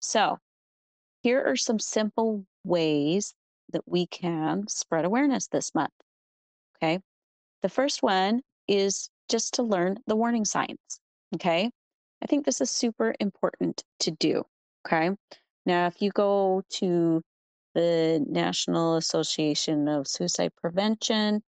So 0.00 0.38
here 1.22 1.42
are 1.44 1.56
some 1.56 1.78
simple 1.78 2.44
ways 2.64 3.34
that 3.72 3.82
we 3.86 4.06
can 4.06 4.68
spread 4.68 5.04
awareness 5.04 5.48
this 5.48 5.74
month. 5.74 5.92
Okay. 6.76 7.00
The 7.62 7.68
first 7.68 8.02
one 8.02 8.42
is 8.66 9.10
just 9.28 9.54
to 9.54 9.62
learn 9.62 9.98
the 10.06 10.16
warning 10.16 10.44
signs. 10.44 11.00
Okay. 11.34 11.70
I 12.22 12.26
think 12.26 12.44
this 12.44 12.60
is 12.60 12.70
super 12.70 13.14
important 13.20 13.84
to 14.00 14.10
do. 14.10 14.44
Okay. 14.86 15.10
Now, 15.68 15.86
if 15.86 16.00
you 16.00 16.10
go 16.10 16.62
to 16.80 17.22
the 17.74 18.24
National 18.26 18.96
Association 18.96 19.86
of 19.86 20.08
Suicide 20.08 20.52
Prevention, 20.56 21.42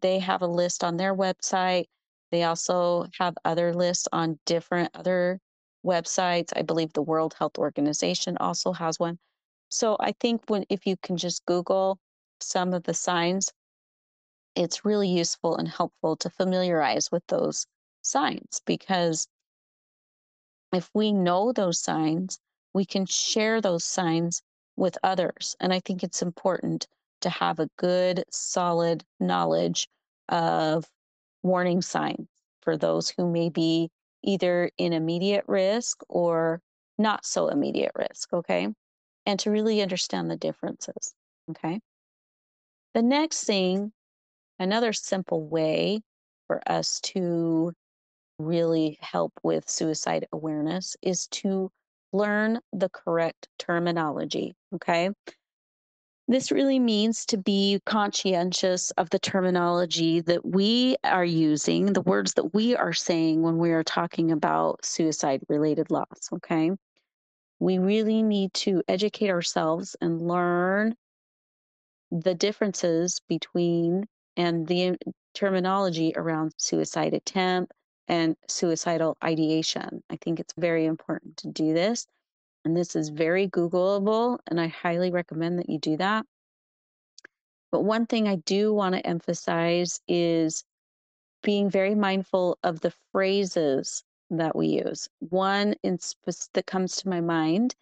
they 0.00 0.20
have 0.20 0.42
a 0.42 0.46
list 0.46 0.84
on 0.84 0.96
their 0.96 1.12
website. 1.12 1.86
They 2.30 2.44
also 2.44 3.06
have 3.18 3.34
other 3.44 3.74
lists 3.74 4.06
on 4.12 4.38
different 4.46 4.90
other 4.94 5.40
websites. 5.84 6.52
I 6.54 6.62
believe 6.62 6.92
the 6.92 7.02
World 7.02 7.34
Health 7.36 7.58
Organization 7.58 8.36
also 8.38 8.72
has 8.72 9.00
one. 9.00 9.18
So 9.70 9.96
I 9.98 10.12
think 10.20 10.42
when 10.46 10.64
if 10.68 10.86
you 10.86 10.96
can 11.02 11.16
just 11.16 11.44
Google 11.44 11.98
some 12.40 12.72
of 12.72 12.84
the 12.84 12.94
signs 12.94 13.52
it's 14.54 14.84
really 14.84 15.08
useful 15.08 15.56
and 15.56 15.68
helpful 15.68 16.16
to 16.16 16.30
familiarize 16.30 17.10
with 17.10 17.26
those 17.26 17.66
signs 18.02 18.60
because 18.66 19.26
if 20.72 20.90
we 20.94 21.12
know 21.12 21.52
those 21.52 21.80
signs, 21.80 22.38
we 22.74 22.84
can 22.84 23.06
share 23.06 23.60
those 23.60 23.84
signs 23.84 24.42
with 24.76 24.98
others. 25.02 25.56
And 25.60 25.72
I 25.72 25.80
think 25.80 26.02
it's 26.02 26.22
important 26.22 26.86
to 27.22 27.30
have 27.30 27.58
a 27.58 27.68
good, 27.76 28.24
solid 28.30 29.04
knowledge 29.18 29.88
of 30.28 30.84
warning 31.42 31.82
signs 31.82 32.28
for 32.60 32.76
those 32.76 33.08
who 33.10 33.30
may 33.30 33.48
be 33.48 33.90
either 34.22 34.70
in 34.78 34.92
immediate 34.92 35.44
risk 35.48 36.00
or 36.08 36.60
not 36.98 37.24
so 37.24 37.48
immediate 37.48 37.92
risk, 37.94 38.32
okay? 38.32 38.68
And 39.26 39.38
to 39.40 39.50
really 39.50 39.82
understand 39.82 40.30
the 40.30 40.36
differences, 40.36 41.14
okay? 41.50 41.80
The 42.94 43.02
next 43.02 43.44
thing 43.44 43.92
Another 44.58 44.92
simple 44.92 45.46
way 45.46 46.02
for 46.48 46.60
us 46.66 47.00
to 47.00 47.72
really 48.40 48.98
help 49.00 49.32
with 49.44 49.68
suicide 49.68 50.26
awareness 50.32 50.96
is 51.00 51.28
to 51.28 51.70
learn 52.12 52.60
the 52.72 52.88
correct 52.88 53.48
terminology. 53.58 54.54
Okay. 54.74 55.10
This 56.30 56.52
really 56.52 56.78
means 56.78 57.24
to 57.26 57.38
be 57.38 57.80
conscientious 57.86 58.90
of 58.92 59.08
the 59.08 59.18
terminology 59.18 60.20
that 60.20 60.44
we 60.44 60.96
are 61.02 61.24
using, 61.24 61.94
the 61.94 62.02
words 62.02 62.34
that 62.34 62.52
we 62.52 62.76
are 62.76 62.92
saying 62.92 63.40
when 63.40 63.56
we 63.56 63.70
are 63.70 63.82
talking 63.82 64.30
about 64.30 64.84
suicide 64.84 65.40
related 65.48 65.90
loss. 65.90 66.28
Okay. 66.34 66.72
We 67.60 67.78
really 67.78 68.22
need 68.22 68.52
to 68.54 68.82
educate 68.88 69.30
ourselves 69.30 69.96
and 70.02 70.20
learn 70.20 70.94
the 72.10 72.34
differences 72.34 73.20
between 73.26 74.06
and 74.36 74.66
the 74.66 74.96
terminology 75.34 76.12
around 76.14 76.52
suicide 76.56 77.14
attempt 77.14 77.72
and 78.08 78.36
suicidal 78.48 79.16
ideation. 79.22 80.02
I 80.10 80.16
think 80.16 80.40
it's 80.40 80.54
very 80.56 80.86
important 80.86 81.36
to 81.38 81.48
do 81.48 81.74
this. 81.74 82.06
And 82.64 82.76
this 82.76 82.96
is 82.96 83.10
very 83.10 83.48
Googleable, 83.48 84.38
and 84.46 84.60
I 84.60 84.66
highly 84.66 85.10
recommend 85.10 85.58
that 85.58 85.70
you 85.70 85.78
do 85.78 85.96
that. 85.98 86.26
But 87.70 87.82
one 87.82 88.06
thing 88.06 88.26
I 88.26 88.36
do 88.36 88.72
want 88.72 88.94
to 88.94 89.06
emphasize 89.06 90.00
is 90.08 90.64
being 91.42 91.70
very 91.70 91.94
mindful 91.94 92.58
of 92.62 92.80
the 92.80 92.92
phrases 93.12 94.02
that 94.30 94.56
we 94.56 94.68
use. 94.68 95.08
One 95.20 95.74
in 95.82 95.98
sp- 96.00 96.52
that 96.54 96.66
comes 96.66 96.96
to 96.96 97.08
my 97.08 97.20
mind 97.20 97.74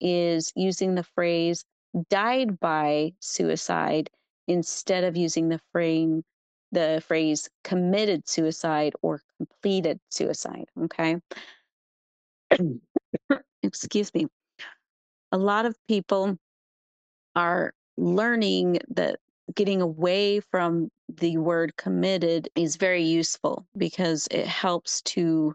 is 0.00 0.52
using 0.56 0.94
the 0.94 1.04
phrase 1.04 1.64
died 2.08 2.58
by 2.58 3.14
suicide 3.20 4.10
instead 4.48 5.04
of 5.04 5.16
using 5.16 5.48
the 5.48 5.60
frame 5.72 6.24
the 6.74 7.02
phrase 7.06 7.48
committed 7.62 8.28
suicide 8.28 8.92
or 9.02 9.20
completed 9.38 9.98
suicide 10.10 10.66
okay 10.82 11.16
excuse 13.62 14.12
me 14.14 14.26
a 15.32 15.38
lot 15.38 15.66
of 15.66 15.76
people 15.88 16.36
are 17.34 17.72
learning 17.96 18.78
that 18.88 19.18
getting 19.54 19.82
away 19.82 20.40
from 20.40 20.88
the 21.08 21.36
word 21.36 21.76
committed 21.76 22.48
is 22.54 22.76
very 22.76 23.02
useful 23.02 23.66
because 23.76 24.26
it 24.30 24.46
helps 24.46 25.02
to 25.02 25.54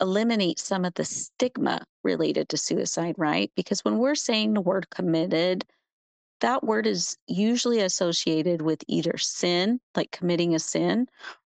eliminate 0.00 0.58
some 0.58 0.84
of 0.84 0.94
the 0.94 1.04
stigma 1.04 1.84
related 2.04 2.48
to 2.48 2.56
suicide, 2.56 3.14
right? 3.18 3.50
Because 3.56 3.84
when 3.84 3.98
we're 3.98 4.14
saying 4.14 4.54
the 4.54 4.60
word 4.60 4.88
committed, 4.90 5.64
that 6.40 6.64
word 6.64 6.86
is 6.86 7.16
usually 7.26 7.80
associated 7.80 8.62
with 8.62 8.82
either 8.86 9.16
sin, 9.16 9.80
like 9.94 10.10
committing 10.10 10.54
a 10.54 10.58
sin, 10.58 11.06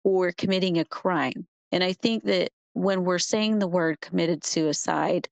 or 0.03 0.31
committing 0.31 0.77
a 0.79 0.85
crime. 0.85 1.47
And 1.71 1.83
I 1.83 1.93
think 1.93 2.23
that 2.25 2.51
when 2.73 3.03
we're 3.03 3.19
saying 3.19 3.59
the 3.59 3.67
word 3.67 4.01
committed 4.01 4.43
suicide, 4.43 5.27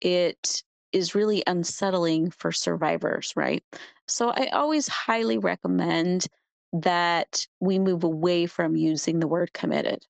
it 0.00 0.62
is 0.92 1.14
really 1.14 1.42
unsettling 1.46 2.30
for 2.30 2.52
survivors, 2.52 3.32
right? 3.36 3.62
So 4.06 4.30
I 4.30 4.48
always 4.48 4.88
highly 4.88 5.38
recommend 5.38 6.26
that 6.72 7.46
we 7.60 7.78
move 7.78 8.04
away 8.04 8.46
from 8.46 8.76
using 8.76 9.20
the 9.20 9.28
word 9.28 9.52
committed. 9.52 10.04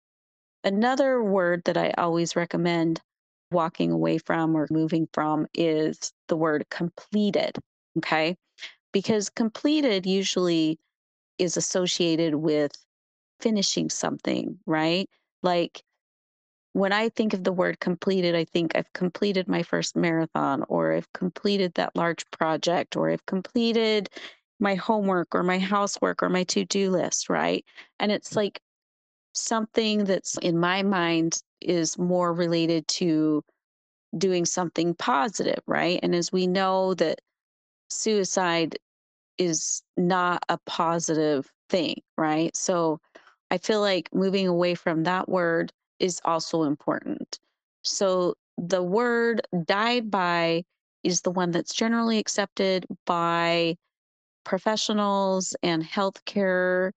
Another 0.65 1.23
word 1.23 1.63
that 1.65 1.77
I 1.77 1.91
always 1.97 2.37
recommend 2.37 3.01
walking 3.51 3.93
away 3.93 4.19
from 4.19 4.57
or 4.57 4.67
moving 4.71 5.09
from 5.13 5.47
is 5.55 6.13
the 6.29 6.37
word 6.37 6.67
completed. 6.71 7.57
Okay 7.99 8.37
because 8.97 9.29
completed 9.29 10.07
usually 10.07 10.79
is 11.39 11.59
associated 11.59 12.35
with 12.35 12.73
finishing 13.41 13.91
something, 13.91 14.59
right? 14.65 15.07
Like 15.43 15.83
when 16.73 16.95
I 16.95 17.11
think 17.11 17.35
of 17.35 17.45
the 17.45 17.53
word 17.53 17.79
completed, 17.79 18.35
I 18.35 18.45
think 18.45 18.75
I've 18.75 18.91
completed 18.95 19.49
my 19.49 19.63
first 19.63 19.97
marathon, 19.97 20.65
or 20.71 20.95
I've 20.95 21.13
completed 21.13 21.75
that 21.75 21.95
large 21.95 22.25
project, 22.31 22.97
or 22.97 23.11
I've 23.11 23.27
completed 23.27 24.09
my 24.61 24.77
homework, 24.77 25.35
or 25.35 25.43
my 25.43 25.59
housework, 25.59 26.23
or 26.23 26.31
my 26.31 26.45
to 26.45 26.65
do 26.65 26.91
list, 26.91 27.29
right? 27.29 27.67
And 28.01 28.11
it's 28.11 28.31
mm. 28.31 28.37
like 28.37 28.63
something 29.35 30.05
that's 30.05 30.39
in 30.39 30.59
my 30.59 30.83
mind 30.83 31.43
is 31.61 31.99
more 31.99 32.33
related 32.33 32.89
to 32.89 33.45
doing 34.17 34.47
something 34.47 34.95
positive, 34.95 35.61
right? 35.67 36.01
And 36.03 36.15
as 36.15 36.33
we 36.33 36.47
know 36.47 36.95
that 36.95 37.21
suicide 37.91 38.79
is 39.39 39.83
not 39.97 40.43
a 40.49 40.59
positive 40.67 41.51
thing, 41.69 41.97
right? 42.17 42.57
So 42.57 43.01
I 43.51 43.59
feel 43.59 43.81
like 43.81 44.09
moving 44.13 44.49
away 44.49 44.75
from 44.75 45.05
that 45.05 45.29
word 45.29 45.73
is 45.99 46.21
also 46.25 46.65
important. 46.65 47.39
So 47.83 48.35
the 48.59 48.83
word 48.83 49.47
died 49.65 50.11
by 50.11 50.65
is 51.03 51.21
the 51.21 51.31
one 51.31 51.51
that's 51.51 51.75
generally 51.75 52.19
accepted 52.19 52.87
by 53.07 53.77
professionals 54.45 55.55
and 55.63 55.85
healthcare 55.85 56.93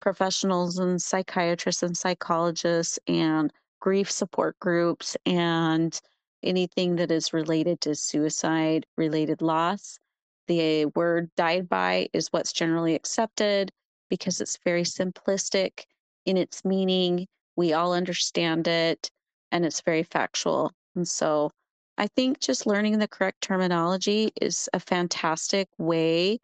professionals 0.00 0.78
and 0.78 1.00
psychiatrists 1.00 1.82
and 1.82 1.96
psychologists 1.96 2.98
and 3.06 3.50
grief 3.80 4.10
support 4.10 4.58
groups 4.60 5.16
and 5.24 5.98
anything 6.42 6.96
that 6.96 7.10
is 7.10 7.32
related 7.32 7.80
to 7.80 7.94
suicide 7.94 8.84
related 8.98 9.40
loss. 9.40 9.98
The 10.46 10.86
word 10.86 11.30
died 11.36 11.68
by 11.68 12.08
is 12.12 12.28
what's 12.28 12.52
generally 12.52 12.94
accepted 12.94 13.70
because 14.10 14.40
it's 14.40 14.58
very 14.64 14.82
simplistic 14.82 15.84
in 16.26 16.36
its 16.36 16.64
meaning. 16.64 17.26
We 17.56 17.72
all 17.72 17.94
understand 17.94 18.68
it 18.68 19.10
and 19.52 19.64
it's 19.64 19.80
very 19.80 20.02
factual. 20.02 20.72
And 20.94 21.06
so 21.08 21.50
I 21.96 22.08
think 22.08 22.40
just 22.40 22.66
learning 22.66 22.98
the 22.98 23.08
correct 23.08 23.40
terminology 23.40 24.32
is 24.40 24.68
a 24.72 24.80
fantastic 24.80 25.68
way 25.78 26.40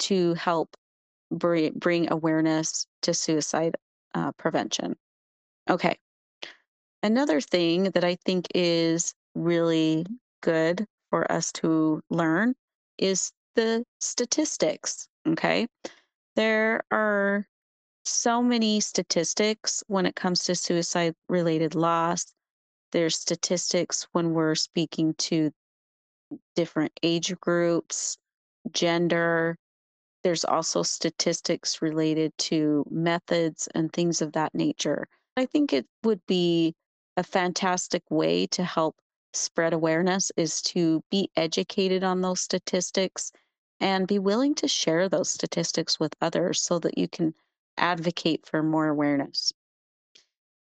to 0.00 0.34
help 0.34 0.76
bring, 1.30 2.10
awareness 2.10 2.86
to 3.02 3.14
suicide 3.14 3.76
uh, 4.14 4.32
prevention. 4.32 4.96
Okay. 5.68 5.96
Another 7.02 7.40
thing 7.40 7.84
that 7.90 8.04
I 8.04 8.16
think 8.24 8.46
is 8.54 9.14
really 9.34 10.06
good 10.40 10.86
for 11.10 11.30
us 11.30 11.52
to 11.52 12.02
learn 12.08 12.54
is 12.98 13.32
the 13.54 13.84
statistics. 14.00 15.08
Okay. 15.26 15.66
There 16.36 16.82
are 16.90 17.46
so 18.04 18.42
many 18.42 18.80
statistics 18.80 19.82
when 19.86 20.06
it 20.06 20.16
comes 20.16 20.44
to 20.44 20.54
suicide 20.54 21.14
related 21.28 21.74
loss. 21.74 22.26
There's 22.92 23.16
statistics 23.16 24.06
when 24.12 24.34
we're 24.34 24.54
speaking 24.54 25.14
to 25.14 25.50
different 26.54 26.92
age 27.02 27.34
groups, 27.40 28.16
gender, 28.72 29.56
there's 30.24 30.44
also 30.44 30.82
statistics 30.82 31.82
related 31.82 32.32
to 32.38 32.84
methods 32.90 33.68
and 33.74 33.92
things 33.92 34.22
of 34.22 34.32
that 34.32 34.54
nature. 34.54 35.06
I 35.36 35.44
think 35.44 35.72
it 35.72 35.86
would 36.02 36.24
be 36.26 36.74
a 37.16 37.22
fantastic 37.22 38.02
way 38.10 38.46
to 38.48 38.64
help 38.64 38.96
spread 39.34 39.74
awareness 39.74 40.32
is 40.36 40.62
to 40.62 41.02
be 41.10 41.28
educated 41.36 42.02
on 42.02 42.22
those 42.22 42.40
statistics 42.40 43.32
and 43.80 44.06
be 44.06 44.18
willing 44.18 44.54
to 44.56 44.68
share 44.68 45.08
those 45.08 45.30
statistics 45.30 45.98
with 46.00 46.14
others 46.20 46.60
so 46.60 46.78
that 46.78 46.96
you 46.96 47.08
can 47.08 47.34
advocate 47.76 48.46
for 48.46 48.62
more 48.62 48.88
awareness. 48.88 49.52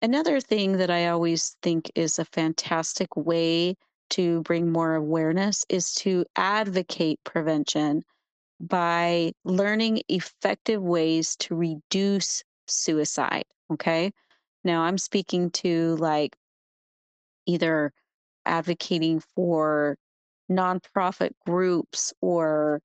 Another 0.01 0.41
thing 0.41 0.77
that 0.77 0.91
I 0.91 1.07
always 1.07 1.55
think 1.61 1.91
is 1.95 2.19
a 2.19 2.25
fantastic 2.25 3.15
way 3.15 3.75
to 4.09 4.41
bring 4.41 4.71
more 4.71 4.95
awareness 4.95 5.65
is 5.69 5.93
to 5.95 6.25
advocate 6.35 7.19
prevention 7.23 8.03
by 8.59 9.31
learning 9.43 10.01
effective 10.09 10.81
ways 10.81 11.35
to 11.37 11.55
reduce 11.55 12.43
suicide. 12.67 13.45
Okay. 13.71 14.11
Now 14.63 14.83
I'm 14.83 14.97
speaking 14.97 15.51
to 15.51 15.95
like 15.95 16.35
either 17.45 17.91
advocating 18.45 19.21
for 19.35 19.97
nonprofit 20.49 21.31
groups 21.45 22.13
or 22.21 22.81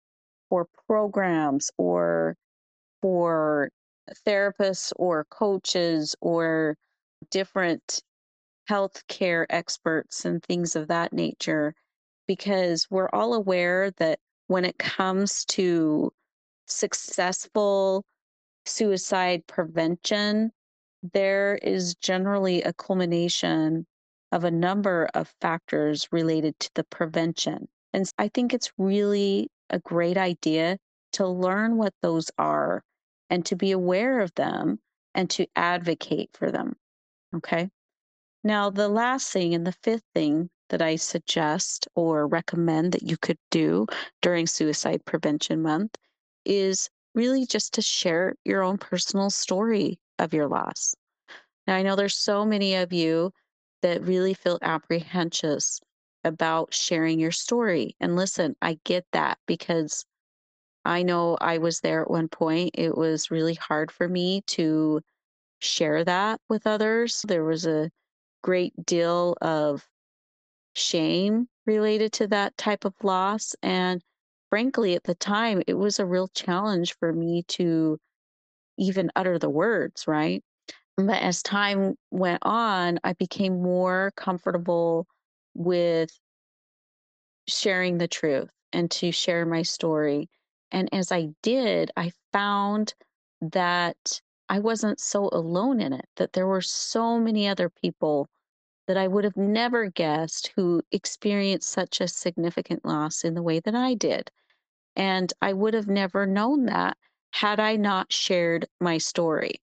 for 0.48 0.66
programs 0.87 1.70
or 1.78 2.37
for 3.02 3.70
therapists 4.26 4.92
or 4.96 5.24
coaches 5.30 6.16
or 6.20 6.76
different 7.30 8.02
healthcare 8.68 9.46
experts 9.50 10.24
and 10.24 10.42
things 10.42 10.76
of 10.76 10.88
that 10.88 11.12
nature 11.12 11.74
because 12.26 12.87
we're 12.90 13.08
all 13.12 13.34
aware 13.34 13.90
that 13.92 14.18
when 14.46 14.64
it 14.64 14.78
comes 14.78 15.44
to 15.46 16.12
successful 16.66 18.04
suicide 18.66 19.46
prevention, 19.46 20.50
there 21.12 21.58
is 21.62 21.94
generally 21.96 22.62
a 22.62 22.72
culmination 22.74 23.87
of 24.32 24.44
a 24.44 24.50
number 24.50 25.08
of 25.14 25.32
factors 25.40 26.06
related 26.12 26.58
to 26.61 26.70
the 26.74 26.84
prevention. 26.84 27.66
And 27.94 28.11
I 28.18 28.28
think 28.28 28.52
it's 28.52 28.70
really 28.76 29.48
a 29.70 29.78
great 29.78 30.16
idea 30.16 30.78
to 31.12 31.26
learn 31.26 31.76
what 31.76 31.94
those 32.02 32.31
are 32.38 32.83
and 33.31 33.44
to 33.46 33.57
be 33.57 33.72
aware 33.72 34.20
of 34.20 34.35
them 34.35 34.78
and 35.14 35.28
to 35.31 35.46
advocate 35.57 36.31
for 36.33 36.50
them. 36.50 36.76
Okay. 37.35 37.70
Now, 38.44 38.70
the 38.70 38.88
last 38.88 39.33
thing 39.33 39.54
and 39.54 39.66
the 39.66 39.72
fifth 39.83 40.04
thing 40.14 40.48
that 40.68 40.83
I 40.83 40.96
suggest 40.96 41.88
or 41.94 42.26
recommend 42.26 42.92
that 42.92 43.02
you 43.02 43.16
could 43.16 43.38
do 43.50 43.87
during 44.22 44.46
Suicide 44.46 45.04
Prevention 45.04 45.62
Month 45.62 45.96
is 46.44 46.88
really 47.14 47.46
just 47.46 47.74
to 47.74 47.83
share 47.83 48.35
your 48.44 48.62
own 48.62 48.78
personal 48.78 49.31
story 49.31 49.98
of 50.18 50.33
your 50.33 50.46
loss. 50.46 50.94
Now, 51.66 51.74
I 51.76 51.83
know 51.83 51.96
there's 51.96 52.16
so 52.16 52.44
many 52.44 52.76
of 52.76 52.92
you 52.92 53.33
that 53.83 54.02
really 54.02 54.35
feel 54.35 54.59
apprehensive 54.62 55.62
about 56.24 56.74
sharing 56.74 57.18
your 57.20 57.33
story. 57.33 57.96
And 58.00 58.16
listen, 58.16 58.57
I 58.61 58.78
get 58.85 59.07
that 59.12 59.38
because 59.46 60.04
I 60.85 61.02
know 61.02 61.37
I 61.40 61.59
was 61.59 61.81
there 61.81 62.02
at 62.02 62.11
one 62.11 62.28
point. 62.28 62.70
It 62.74 62.96
was 62.96 63.31
really 63.31 63.54
hard 63.54 63.90
for 63.90 64.09
me 64.09 64.42
to 64.48 65.00
share 65.61 66.04
that 66.04 66.40
with 66.48 66.66
others. 66.66 67.24
There 67.26 67.44
was 67.44 67.66
a 67.66 67.90
great 68.42 68.74
deal 68.87 69.37
of 69.40 69.87
shame 70.74 71.48
related 71.66 72.12
to 72.14 72.26
that 72.28 72.57
type 72.57 72.85
of 72.85 72.94
loss. 73.02 73.54
And 73.62 74.02
frankly, 74.50 74.94
at 74.94 75.04
the 75.04 75.14
time, 75.14 75.62
it 75.66 75.74
was 75.74 75.98
a 75.98 76.07
real 76.07 76.28
challenge 76.28 76.96
for 76.98 77.12
me 77.12 77.42
to 77.48 77.98
even 78.78 79.11
utter 79.16 79.38
the 79.38 79.50
words, 79.50 80.07
right? 80.07 80.42
But 80.96 81.22
as 81.22 81.42
time 81.42 81.96
went 82.11 82.40
on, 82.42 82.98
I 83.04 83.12
became 83.12 83.62
more 83.62 84.12
comfortable 84.16 85.07
with 85.54 86.11
sharing 87.46 87.98
the 87.98 88.08
truth 88.08 88.50
and 88.72 88.90
to 88.90 89.11
share 89.11 89.46
my 89.46 89.62
story. 89.62 90.28
And 90.70 90.88
as 90.92 91.11
I 91.11 91.28
did, 91.42 91.90
I 91.96 92.12
found 92.32 92.94
that 93.40 94.20
I 94.48 94.58
wasn't 94.58 95.00
so 95.00 95.28
alone 95.32 95.80
in 95.80 95.92
it, 95.92 96.06
that 96.16 96.32
there 96.32 96.46
were 96.46 96.61
so 96.61 97.18
many 97.18 97.48
other 97.48 97.70
people 97.70 98.28
that 98.87 98.96
I 98.96 99.06
would 99.06 99.24
have 99.24 99.37
never 99.37 99.90
guessed 99.90 100.52
who 100.56 100.82
experienced 100.90 101.68
such 101.68 102.00
a 102.00 102.08
significant 102.08 102.84
loss 102.84 103.24
in 103.24 103.34
the 103.34 103.42
way 103.42 103.61
that 103.61 103.74
I 103.74 103.94
did. 103.94 104.30
And 104.96 105.32
I 105.42 105.52
would 105.52 105.74
have 105.74 105.88
never 105.88 106.26
known 106.26 106.66
that 106.66 106.96
had 107.32 107.61
I 107.61 107.76
not 107.76 108.12
shared 108.12 108.66
my 108.80 108.98
story. 108.98 109.61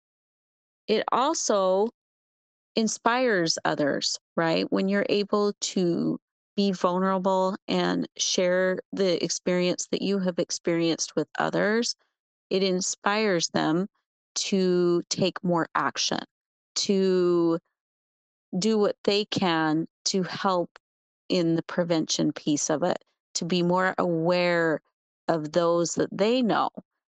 It 0.87 1.03
also 1.11 1.89
inspires 2.75 3.57
others, 3.65 4.19
right? 4.35 4.65
When 4.71 4.89
you're 4.89 5.05
able 5.09 5.53
to 5.53 6.19
be 6.55 6.71
vulnerable 6.71 7.55
and 7.67 8.07
share 8.17 8.79
the 8.93 9.23
experience 9.23 9.87
that 9.91 10.01
you 10.01 10.19
have 10.19 10.39
experienced 10.39 11.15
with 11.15 11.27
others, 11.37 11.95
it 12.49 12.63
inspires 12.63 13.49
them 13.49 13.87
to 14.35 15.01
take 15.09 15.43
more 15.43 15.67
action, 15.75 16.19
to 16.75 17.57
do 18.57 18.77
what 18.77 18.95
they 19.03 19.25
can 19.25 19.87
to 20.05 20.23
help 20.23 20.69
in 21.29 21.55
the 21.55 21.63
prevention 21.63 22.31
piece 22.31 22.69
of 22.69 22.83
it, 22.83 23.03
to 23.33 23.45
be 23.45 23.63
more 23.63 23.95
aware 23.97 24.81
of 25.27 25.51
those 25.51 25.95
that 25.95 26.15
they 26.15 26.41
know 26.41 26.69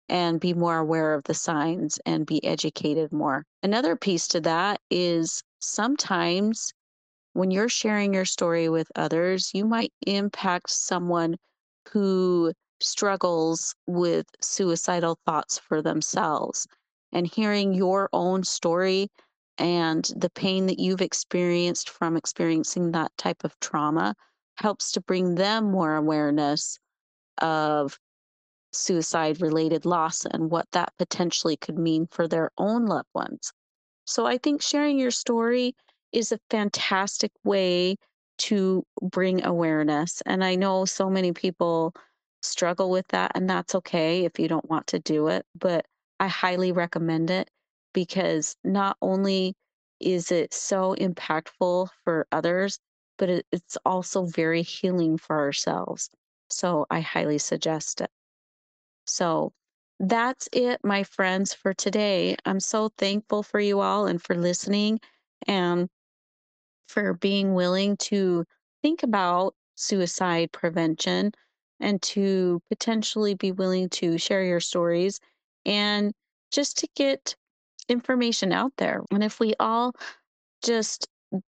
and 0.09 0.39
be 0.39 0.53
more 0.53 0.77
aware 0.77 1.13
of 1.13 1.23
the 1.25 1.33
signs 1.33 1.99
and 2.05 2.25
be 2.25 2.43
educated 2.43 3.13
more. 3.13 3.45
Another 3.61 3.95
piece 3.95 4.27
to 4.29 4.41
that 4.41 4.81
is 4.89 5.43
sometimes 5.59 6.73
when 7.33 7.51
you're 7.51 7.69
sharing 7.69 8.13
your 8.13 8.25
story 8.25 8.69
with 8.69 8.91
others, 8.95 9.51
you 9.53 9.65
might 9.65 9.93
impact 10.05 10.69
someone 10.69 11.37
who 11.89 12.53
struggles 12.81 13.75
with 13.87 14.25
suicidal 14.41 15.17
thoughts 15.25 15.59
for 15.59 15.81
themselves. 15.81 16.67
And 17.11 17.27
hearing 17.27 17.73
your 17.73 18.09
own 18.13 18.43
story 18.43 19.09
and 19.57 20.05
the 20.15 20.29
pain 20.29 20.67
that 20.67 20.79
you've 20.79 21.01
experienced 21.01 21.89
from 21.89 22.15
experiencing 22.15 22.91
that 22.91 23.11
type 23.17 23.43
of 23.43 23.59
trauma 23.59 24.15
helps 24.57 24.91
to 24.93 25.01
bring 25.01 25.35
them 25.35 25.71
more 25.71 25.95
awareness 25.95 26.77
of 27.39 27.97
suicide 28.71 29.41
related 29.41 29.85
loss 29.85 30.25
and 30.25 30.51
what 30.51 30.69
that 30.71 30.93
potentially 30.97 31.57
could 31.57 31.77
mean 31.77 32.07
for 32.07 32.27
their 32.27 32.51
own 32.57 32.85
loved 32.85 33.09
ones. 33.13 33.51
So 34.09 34.25
I 34.25 34.39
think 34.39 34.63
sharing 34.63 34.97
your 34.97 35.11
story 35.11 35.75
is 36.11 36.31
a 36.31 36.39
fantastic 36.49 37.31
way 37.43 37.95
to 38.39 38.83
bring 39.03 39.45
awareness. 39.45 40.21
And 40.25 40.43
I 40.43 40.55
know 40.55 40.85
so 40.85 41.11
many 41.11 41.31
people 41.31 41.93
struggle 42.41 42.89
with 42.89 43.07
that, 43.09 43.33
and 43.35 43.47
that's 43.47 43.75
okay 43.75 44.25
if 44.25 44.39
you 44.39 44.47
don't 44.47 44.67
want 44.67 44.87
to 44.87 44.99
do 44.99 45.27
it. 45.27 45.45
But 45.53 45.85
I 46.19 46.27
highly 46.27 46.71
recommend 46.71 47.29
it 47.29 47.51
because 47.93 48.55
not 48.63 48.97
only 48.99 49.53
is 49.99 50.31
it 50.31 50.55
so 50.55 50.95
impactful 50.95 51.89
for 52.03 52.25
others, 52.31 52.79
but 53.19 53.29
it, 53.29 53.45
it's 53.51 53.77
also 53.85 54.25
very 54.25 54.63
healing 54.63 55.19
for 55.19 55.37
ourselves. 55.37 56.09
So 56.49 56.87
I 56.89 57.01
highly 57.01 57.37
suggest 57.37 58.01
it. 58.01 58.09
So 59.05 59.53
that's 59.99 60.47
it, 60.53 60.79
my 60.83 61.03
friends, 61.03 61.53
for 61.53 61.73
today. 61.73 62.35
I'm 62.45 62.59
so 62.59 62.89
thankful 62.97 63.43
for 63.43 63.59
you 63.59 63.81
all 63.81 64.07
and 64.07 64.21
for 64.21 64.35
listening 64.35 64.99
and 65.47 65.89
for 66.87 67.13
being 67.13 67.53
willing 67.53 67.97
to 67.97 68.45
think 68.81 69.03
about 69.03 69.55
suicide 69.75 70.51
prevention 70.51 71.31
and 71.79 72.01
to 72.01 72.61
potentially 72.69 73.35
be 73.35 73.51
willing 73.51 73.89
to 73.89 74.17
share 74.17 74.43
your 74.43 74.59
stories 74.59 75.19
and 75.65 76.13
just 76.51 76.77
to 76.79 76.87
get 76.95 77.35
information 77.87 78.51
out 78.51 78.73
there. 78.77 79.01
And 79.11 79.23
if 79.23 79.39
we 79.39 79.53
all 79.59 79.93
just 80.63 81.07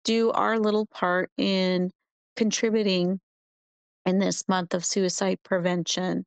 do 0.04 0.30
our 0.30 0.58
little 0.58 0.86
part 0.86 1.30
in 1.36 1.90
contributing 2.36 3.20
in 4.06 4.18
this 4.18 4.48
month 4.48 4.74
of 4.74 4.84
suicide 4.84 5.38
prevention, 5.42 6.24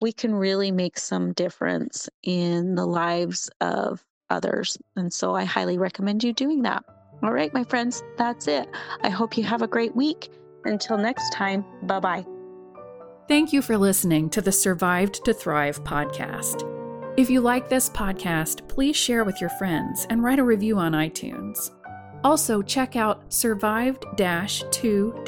we 0.00 0.12
can 0.12 0.34
really 0.34 0.70
make 0.70 0.98
some 0.98 1.32
difference 1.32 2.08
in 2.22 2.74
the 2.74 2.86
lives 2.86 3.50
of 3.60 4.04
others. 4.30 4.78
And 4.96 5.12
so 5.12 5.34
I 5.34 5.44
highly 5.44 5.78
recommend 5.78 6.22
you 6.22 6.32
doing 6.32 6.62
that. 6.62 6.84
All 7.22 7.32
right, 7.32 7.52
my 7.52 7.64
friends, 7.64 8.02
that's 8.16 8.46
it. 8.46 8.68
I 9.02 9.08
hope 9.08 9.36
you 9.36 9.44
have 9.44 9.62
a 9.62 9.66
great 9.66 9.96
week. 9.96 10.30
Until 10.64 10.98
next 10.98 11.32
time, 11.32 11.64
bye 11.82 12.00
bye. 12.00 12.26
Thank 13.26 13.52
you 13.52 13.60
for 13.60 13.76
listening 13.76 14.30
to 14.30 14.40
the 14.40 14.52
Survived 14.52 15.24
to 15.24 15.34
Thrive 15.34 15.82
podcast. 15.84 16.62
If 17.18 17.28
you 17.28 17.40
like 17.40 17.68
this 17.68 17.90
podcast, 17.90 18.66
please 18.68 18.96
share 18.96 19.24
with 19.24 19.40
your 19.40 19.50
friends 19.50 20.06
and 20.08 20.22
write 20.22 20.38
a 20.38 20.44
review 20.44 20.78
on 20.78 20.92
iTunes. 20.92 21.70
Also, 22.24 22.62
check 22.62 22.96
out 22.96 23.32
survived 23.32 24.04
2 24.16 25.22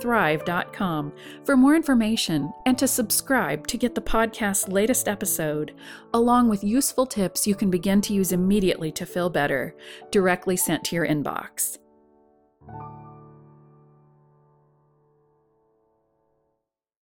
thrive.com 0.00 1.12
for 1.44 1.56
more 1.56 1.74
information 1.74 2.52
and 2.66 2.78
to 2.78 2.86
subscribe 2.86 3.66
to 3.66 3.78
get 3.78 3.94
the 3.94 4.00
podcast's 4.00 4.68
latest 4.68 5.08
episode, 5.08 5.74
along 6.12 6.48
with 6.48 6.62
useful 6.62 7.06
tips 7.06 7.46
you 7.46 7.54
can 7.54 7.70
begin 7.70 8.00
to 8.02 8.12
use 8.12 8.32
immediately 8.32 8.92
to 8.92 9.06
feel 9.06 9.30
better, 9.30 9.74
directly 10.10 10.56
sent 10.56 10.84
to 10.84 10.94
your 10.94 11.06
inbox. 11.06 11.78